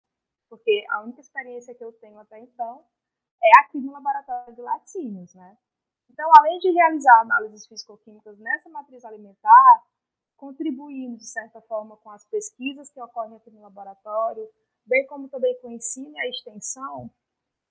porque 0.49 0.85
a 0.91 1.03
única 1.03 1.21
experiência 1.21 1.75
que 1.75 1.85
eu 1.85 1.93
tenho 1.95 2.19
até 2.19 2.39
então 2.41 2.85
é 3.43 3.61
aqui 3.61 3.79
no 3.79 3.93
laboratório 3.93 4.55
de 4.55 4.63
laticínios, 4.63 5.35
né? 5.35 5.57
Então, 6.11 6.31
além 6.39 6.59
de 6.59 6.71
realizar 6.71 7.21
análises 7.21 7.67
físico-químicas 7.67 8.39
nessa 8.39 8.71
matriz 8.71 9.05
alimentar, 9.05 9.83
contribuindo, 10.37 11.17
de 11.17 11.27
certa 11.27 11.61
forma, 11.63 11.97
com 11.97 12.11
as 12.11 12.25
pesquisas 12.27 12.91
que 12.91 13.01
ocorrem 13.01 13.37
aqui 13.37 13.51
no 13.51 13.63
laboratório, 13.63 14.49
bem 14.87 15.07
como 15.07 15.29
também 15.29 15.59
com 15.61 15.69
o 15.69 15.73
ensino 15.73 16.17
e 16.17 16.21
a 16.21 16.29
extensão, 16.29 17.11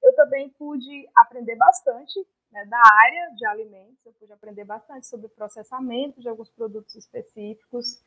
eu 0.03 0.15
também 0.15 0.49
pude 0.51 1.09
aprender 1.15 1.55
bastante 1.55 2.19
né, 2.51 2.65
da 2.65 2.77
área 2.77 3.35
de 3.35 3.45
alimentos, 3.47 4.05
eu 4.05 4.13
pude 4.13 4.31
aprender 4.33 4.65
bastante 4.65 5.07
sobre 5.07 5.29
processamento 5.29 6.21
de 6.21 6.29
alguns 6.29 6.49
produtos 6.51 6.95
específicos, 6.95 8.03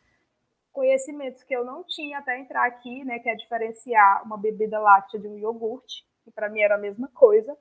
conhecimentos 0.73 1.43
que 1.43 1.55
eu 1.55 1.65
não 1.65 1.85
tinha 1.85 2.19
até 2.19 2.39
entrar 2.39 2.67
aqui, 2.67 3.05
né, 3.05 3.19
que 3.19 3.29
é 3.29 3.35
diferenciar 3.35 4.25
uma 4.25 4.37
bebida 4.37 4.79
láctea 4.79 5.19
de 5.19 5.29
um 5.29 5.37
iogurte, 5.37 6.05
que 6.25 6.31
para 6.31 6.49
mim 6.49 6.61
era 6.61 6.77
a 6.77 6.79
mesma 6.79 7.09
coisa. 7.09 7.57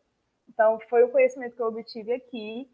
Então, 0.49 0.79
foi 0.89 1.03
o 1.03 1.11
conhecimento 1.11 1.55
que 1.55 1.61
eu 1.61 1.67
obtive 1.67 2.13
aqui. 2.13 2.69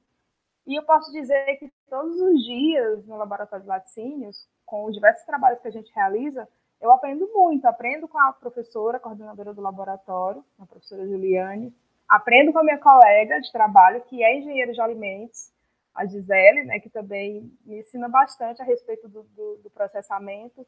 E 0.65 0.75
eu 0.75 0.83
posso 0.83 1.11
dizer 1.11 1.57
que 1.57 1.71
todos 1.89 2.19
os 2.19 2.43
dias 2.43 3.05
no 3.05 3.17
laboratório 3.17 3.63
de 3.63 3.69
laticínios, 3.69 4.47
com 4.65 4.85
os 4.85 4.93
diversos 4.93 5.25
trabalhos 5.25 5.59
que 5.59 5.67
a 5.67 5.71
gente 5.71 5.91
realiza, 5.93 6.47
eu 6.79 6.91
aprendo 6.91 7.29
muito. 7.33 7.65
Aprendo 7.65 8.07
com 8.07 8.19
a 8.19 8.33
professora, 8.33 8.99
coordenadora 8.99 9.53
do 9.53 9.61
laboratório, 9.61 10.43
a 10.59 10.65
professora 10.65 11.07
Juliane. 11.07 11.73
Aprendo 12.07 12.51
com 12.51 12.59
a 12.59 12.63
minha 12.63 12.77
colega 12.77 13.39
de 13.39 13.51
trabalho, 13.51 14.01
que 14.01 14.23
é 14.23 14.37
engenheira 14.37 14.71
de 14.71 14.81
alimentos, 14.81 15.51
a 15.93 16.05
Gisele, 16.05 16.63
né, 16.63 16.79
que 16.79 16.89
também 16.89 17.51
me 17.65 17.79
ensina 17.79 18.09
bastante 18.09 18.61
a 18.61 18.65
respeito 18.65 19.07
do, 19.07 19.23
do, 19.23 19.57
do 19.57 19.69
processamento. 19.69 20.65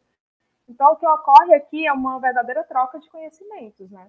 Então, 0.67 0.91
o 0.91 0.95
que 0.95 1.07
ocorre 1.07 1.55
aqui 1.55 1.87
é 1.87 1.93
uma 1.93 2.19
verdadeira 2.19 2.63
troca 2.63 2.99
de 2.99 3.09
conhecimentos, 3.09 3.89
né? 3.91 4.07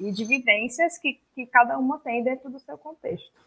e 0.00 0.10
de 0.10 0.24
vivências 0.24 0.96
que, 0.96 1.20
que 1.34 1.46
cada 1.46 1.78
uma 1.78 1.98
tem 1.98 2.24
dentro 2.24 2.50
do 2.50 2.58
seu 2.58 2.78
contexto. 2.78 3.38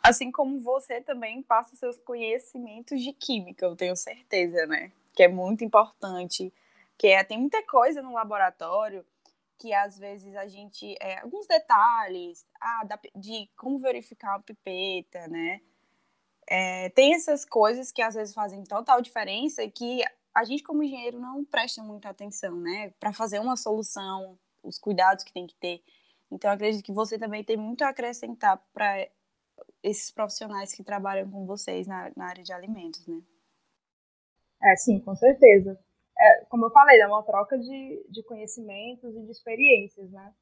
Assim 0.00 0.30
como 0.30 0.60
você 0.60 1.00
também 1.00 1.42
passa 1.42 1.74
seus 1.74 1.98
conhecimentos 1.98 3.02
de 3.02 3.12
química, 3.12 3.66
eu 3.66 3.74
tenho 3.74 3.96
certeza, 3.96 4.64
né? 4.66 4.92
Que 5.12 5.24
é 5.24 5.28
muito 5.28 5.64
importante. 5.64 6.52
Que 6.96 7.08
é, 7.08 7.24
tem 7.24 7.38
muita 7.38 7.62
coisa 7.66 8.00
no 8.00 8.12
laboratório 8.12 9.04
que 9.58 9.72
às 9.72 9.98
vezes 9.98 10.34
a 10.36 10.46
gente. 10.46 10.96
É, 11.00 11.20
alguns 11.20 11.46
detalhes 11.46 12.46
ah, 12.60 12.84
da, 12.84 12.98
de 13.14 13.48
como 13.56 13.78
verificar 13.78 14.30
uma 14.36 14.42
pipeta, 14.42 15.26
né? 15.28 15.60
É, 16.46 16.90
tem 16.90 17.14
essas 17.14 17.44
coisas 17.44 17.90
que 17.90 18.02
às 18.02 18.14
vezes 18.14 18.34
fazem 18.34 18.62
total 18.64 19.00
diferença 19.00 19.66
que 19.70 20.02
a 20.34 20.44
gente, 20.44 20.62
como 20.62 20.82
engenheiro, 20.82 21.18
não 21.18 21.44
presta 21.44 21.82
muita 21.82 22.10
atenção, 22.10 22.56
né? 22.56 22.90
Para 23.00 23.12
fazer 23.12 23.38
uma 23.38 23.56
solução 23.56 24.38
os 24.64 24.78
cuidados 24.78 25.22
que 25.24 25.32
tem 25.32 25.46
que 25.46 25.54
ter. 25.56 25.82
Então, 26.30 26.50
acredito 26.50 26.82
que 26.82 26.92
você 26.92 27.18
também 27.18 27.44
tem 27.44 27.56
muito 27.56 27.82
a 27.82 27.90
acrescentar 27.90 28.58
para 28.72 29.06
esses 29.82 30.10
profissionais 30.10 30.72
que 30.72 30.82
trabalham 30.82 31.30
com 31.30 31.46
vocês 31.46 31.86
na, 31.86 32.10
na, 32.16 32.26
área 32.26 32.42
de 32.42 32.52
alimentos, 32.52 33.06
né? 33.06 33.22
É, 34.62 34.76
sim, 34.76 34.98
com 35.00 35.14
certeza. 35.14 35.78
É, 36.18 36.44
como 36.46 36.66
eu 36.66 36.70
falei, 36.70 37.00
é 37.00 37.06
uma 37.06 37.22
troca 37.24 37.58
de, 37.58 38.06
de 38.08 38.22
conhecimentos 38.24 39.14
e 39.16 39.22
de 39.22 39.30
experiências, 39.30 40.10
né? 40.10 40.32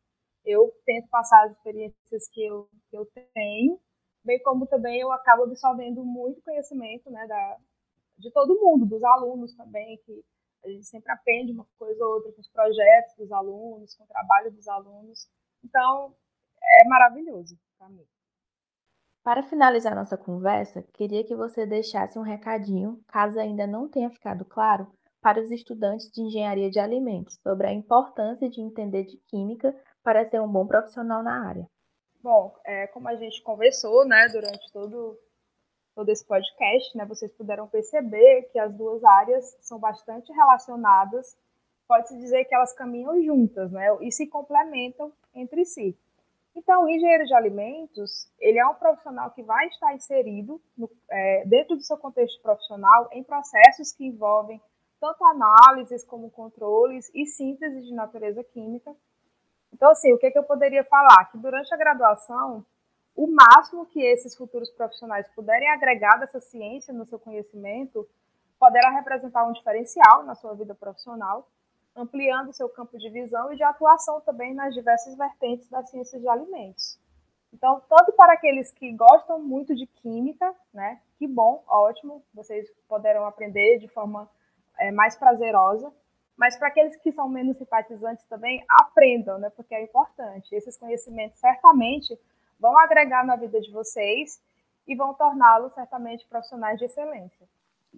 Eu 0.44 0.72
tento 0.85 1.08
passar 1.08 1.44
as 1.44 1.52
experiências 1.52 2.28
que 2.28 2.44
eu, 2.44 2.68
que 2.90 2.96
eu 2.96 3.06
tenho, 3.35 3.80
bem 4.24 4.42
como 4.42 4.66
também 4.66 5.00
eu 5.00 5.11
acabo 5.12 5.44
absorvendo 5.44 6.04
muito 6.04 6.42
conhecimento, 6.42 7.11
né, 7.11 7.26
da, 7.26 7.58
de 8.18 8.30
todo 8.32 8.61
mundo, 8.61 8.87
dos 8.87 9.02
alunos 9.02 9.54
também, 9.54 9.98
que 10.04 10.24
a 10.64 10.68
gente 10.68 10.85
sempre 10.87 11.12
aprende 11.12 11.52
uma 11.52 11.66
coisa 11.78 12.04
ou 12.04 12.14
outra 12.14 12.32
com 12.32 12.40
os 12.40 12.48
projetos 12.48 13.14
dos 13.16 13.32
alunos, 13.32 13.94
com 13.96 14.04
o 14.04 14.08
trabalho 14.08 14.52
dos 14.52 14.68
alunos. 14.68 15.28
Então, 15.64 16.14
é 16.80 16.88
maravilhoso 16.88 17.58
para 17.78 17.88
mim. 17.88 18.06
Para 19.24 19.42
finalizar 19.44 19.94
nossa 19.94 20.16
conversa, 20.16 20.82
queria 20.92 21.24
que 21.24 21.35
você 21.35 21.64
deixasse 21.64 22.18
um 22.18 22.22
recadinho, 22.22 23.00
caso 23.06 23.38
ainda 23.38 23.66
não 23.66 23.88
tenha 23.88 24.11
ficado 24.11 24.44
claro, 24.44 24.92
para 25.22 25.40
os 25.40 25.50
estudantes 25.52 26.11
de 26.11 26.20
engenharia 26.20 26.68
de 26.68 26.80
alimentos 26.80 27.38
sobre 27.42 27.68
a 27.68 27.72
importância 27.72 28.50
de 28.50 28.61
entender 28.61 29.04
de 29.04 29.16
química 29.28 29.74
para 30.02 30.28
ser 30.28 30.40
um 30.40 30.48
bom 30.48 30.66
profissional 30.66 31.22
na 31.22 31.48
área. 31.48 31.66
Bom, 32.20 32.54
é, 32.64 32.88
como 32.88 33.08
a 33.08 33.14
gente 33.14 33.40
conversou 33.42 34.04
né, 34.04 34.28
durante 34.28 34.70
todo 34.72 35.16
todo 35.94 36.08
esse 36.08 36.26
podcast, 36.26 36.96
né, 36.96 37.04
vocês 37.04 37.30
puderam 37.32 37.68
perceber 37.68 38.48
que 38.50 38.58
as 38.58 38.72
duas 38.74 39.04
áreas 39.04 39.56
são 39.61 39.78
bastante 39.78 40.32
relacionadas, 40.32 41.37
pode-se 41.87 42.16
dizer 42.16 42.46
que 42.46 42.54
elas 42.54 42.72
caminham 42.72 43.22
juntas, 43.22 43.70
né, 43.70 43.94
e 44.00 44.11
se 44.11 44.26
complementam 44.26 45.12
entre 45.35 45.66
si. 45.66 45.94
Então, 46.56 46.85
o 46.85 46.88
engenheiro 46.88 47.24
de 47.24 47.35
alimentos, 47.35 48.30
ele 48.38 48.58
é 48.58 48.66
um 48.66 48.74
profissional 48.74 49.30
que 49.32 49.42
vai 49.42 49.66
estar 49.68 49.94
inserido 49.94 50.61
no, 50.76 50.90
é, 51.11 51.44
dentro 51.46 51.76
do 51.76 51.82
seu 51.82 51.98
contexto 51.98 52.40
profissional 52.40 53.08
em 53.12 53.22
processos 53.22 53.92
que 53.92 54.06
envolvem 54.06 54.61
tanto 55.02 55.24
análises 55.24 56.04
como 56.04 56.30
controles 56.30 57.10
e 57.12 57.26
síntese 57.26 57.82
de 57.82 57.92
natureza 57.92 58.44
química. 58.44 58.94
Então, 59.72 59.90
assim, 59.90 60.12
o 60.12 60.18
que, 60.18 60.26
é 60.26 60.30
que 60.30 60.38
eu 60.38 60.44
poderia 60.44 60.84
falar? 60.84 61.24
Que 61.32 61.38
durante 61.38 61.74
a 61.74 61.76
graduação, 61.76 62.64
o 63.16 63.26
máximo 63.26 63.84
que 63.84 64.00
esses 64.00 64.36
futuros 64.36 64.70
profissionais 64.70 65.26
puderem 65.34 65.68
agregar 65.70 66.20
dessa 66.20 66.38
ciência 66.38 66.94
no 66.94 67.04
seu 67.04 67.18
conhecimento 67.18 68.08
poderá 68.60 68.90
representar 68.90 69.44
um 69.44 69.52
diferencial 69.52 70.22
na 70.22 70.36
sua 70.36 70.54
vida 70.54 70.72
profissional, 70.72 71.48
ampliando 71.96 72.52
seu 72.52 72.68
campo 72.68 72.96
de 72.96 73.10
visão 73.10 73.52
e 73.52 73.56
de 73.56 73.64
atuação 73.64 74.20
também 74.20 74.54
nas 74.54 74.72
diversas 74.72 75.16
vertentes 75.16 75.68
das 75.68 75.90
ciências 75.90 76.22
de 76.22 76.28
alimentos. 76.28 76.96
Então, 77.52 77.82
tanto 77.88 78.12
para 78.12 78.34
aqueles 78.34 78.70
que 78.70 78.92
gostam 78.92 79.40
muito 79.40 79.74
de 79.74 79.84
química, 79.84 80.54
né, 80.72 81.00
que 81.18 81.26
bom, 81.26 81.64
ótimo, 81.66 82.22
vocês 82.33 82.70
poderão 82.88 83.27
aprender 83.27 83.79
de 83.79 83.88
forma 83.88 84.31
é, 84.83 84.90
mais 84.90 85.16
prazerosa, 85.16 85.92
mas 86.37 86.56
para 86.56 86.68
aqueles 86.68 86.96
que 86.96 87.12
são 87.12 87.28
menos 87.28 87.56
simpatizantes 87.56 88.26
também, 88.26 88.64
aprendam, 88.68 89.38
né, 89.38 89.50
porque 89.50 89.74
é 89.74 89.83
importante. 89.83 90.54
Esses 90.54 90.76
conhecimentos 90.76 91.38
certamente 91.38 92.18
vão 92.58 92.76
agregar 92.78 93.24
na 93.24 93.37
vida 93.37 93.60
de 93.60 93.70
vocês 93.70 94.42
e 94.87 94.96
vão 94.96 95.14
torná-los 95.14 95.72
certamente 95.72 96.26
profissionais 96.26 96.78
de 96.78 96.87
excelência. 96.87 97.48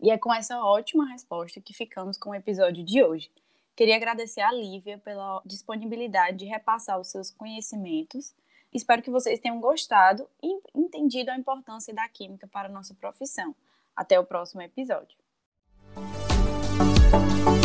E 0.03 0.11
é 0.11 0.19
com 0.19 0.33
essa 0.33 0.63
ótima 0.63 1.09
resposta 1.11 1.61
que 1.61 1.73
ficamos 1.73 2.19
com 2.19 2.31
o 2.31 2.35
episódio 2.35 2.85
de 2.85 3.03
hoje. 3.03 3.31
Queria 3.75 3.97
agradecer 3.97 4.41
a 4.41 4.53
Lívia 4.53 4.99
pela 4.99 5.41
disponibilidade 5.45 6.39
de 6.39 6.45
repassar 6.45 7.01
os 7.01 7.09
seus 7.09 7.31
conhecimentos. 7.31 8.35
Espero 8.73 9.03
que 9.03 9.11
vocês 9.11 9.41
tenham 9.41 9.61
gostado 9.61 10.29
e 10.43 10.61
entendido 10.75 11.31
a 11.31 11.37
importância 11.37 11.95
da 11.95 12.09
química 12.09 12.47
para 12.47 12.69
a 12.69 12.73
nossa 12.73 12.95
profissão. 12.95 13.55
Até 13.97 14.19
o 14.19 14.25
próximo 14.25 14.61
episódio. 14.61 15.24
Bye. 17.15 17.64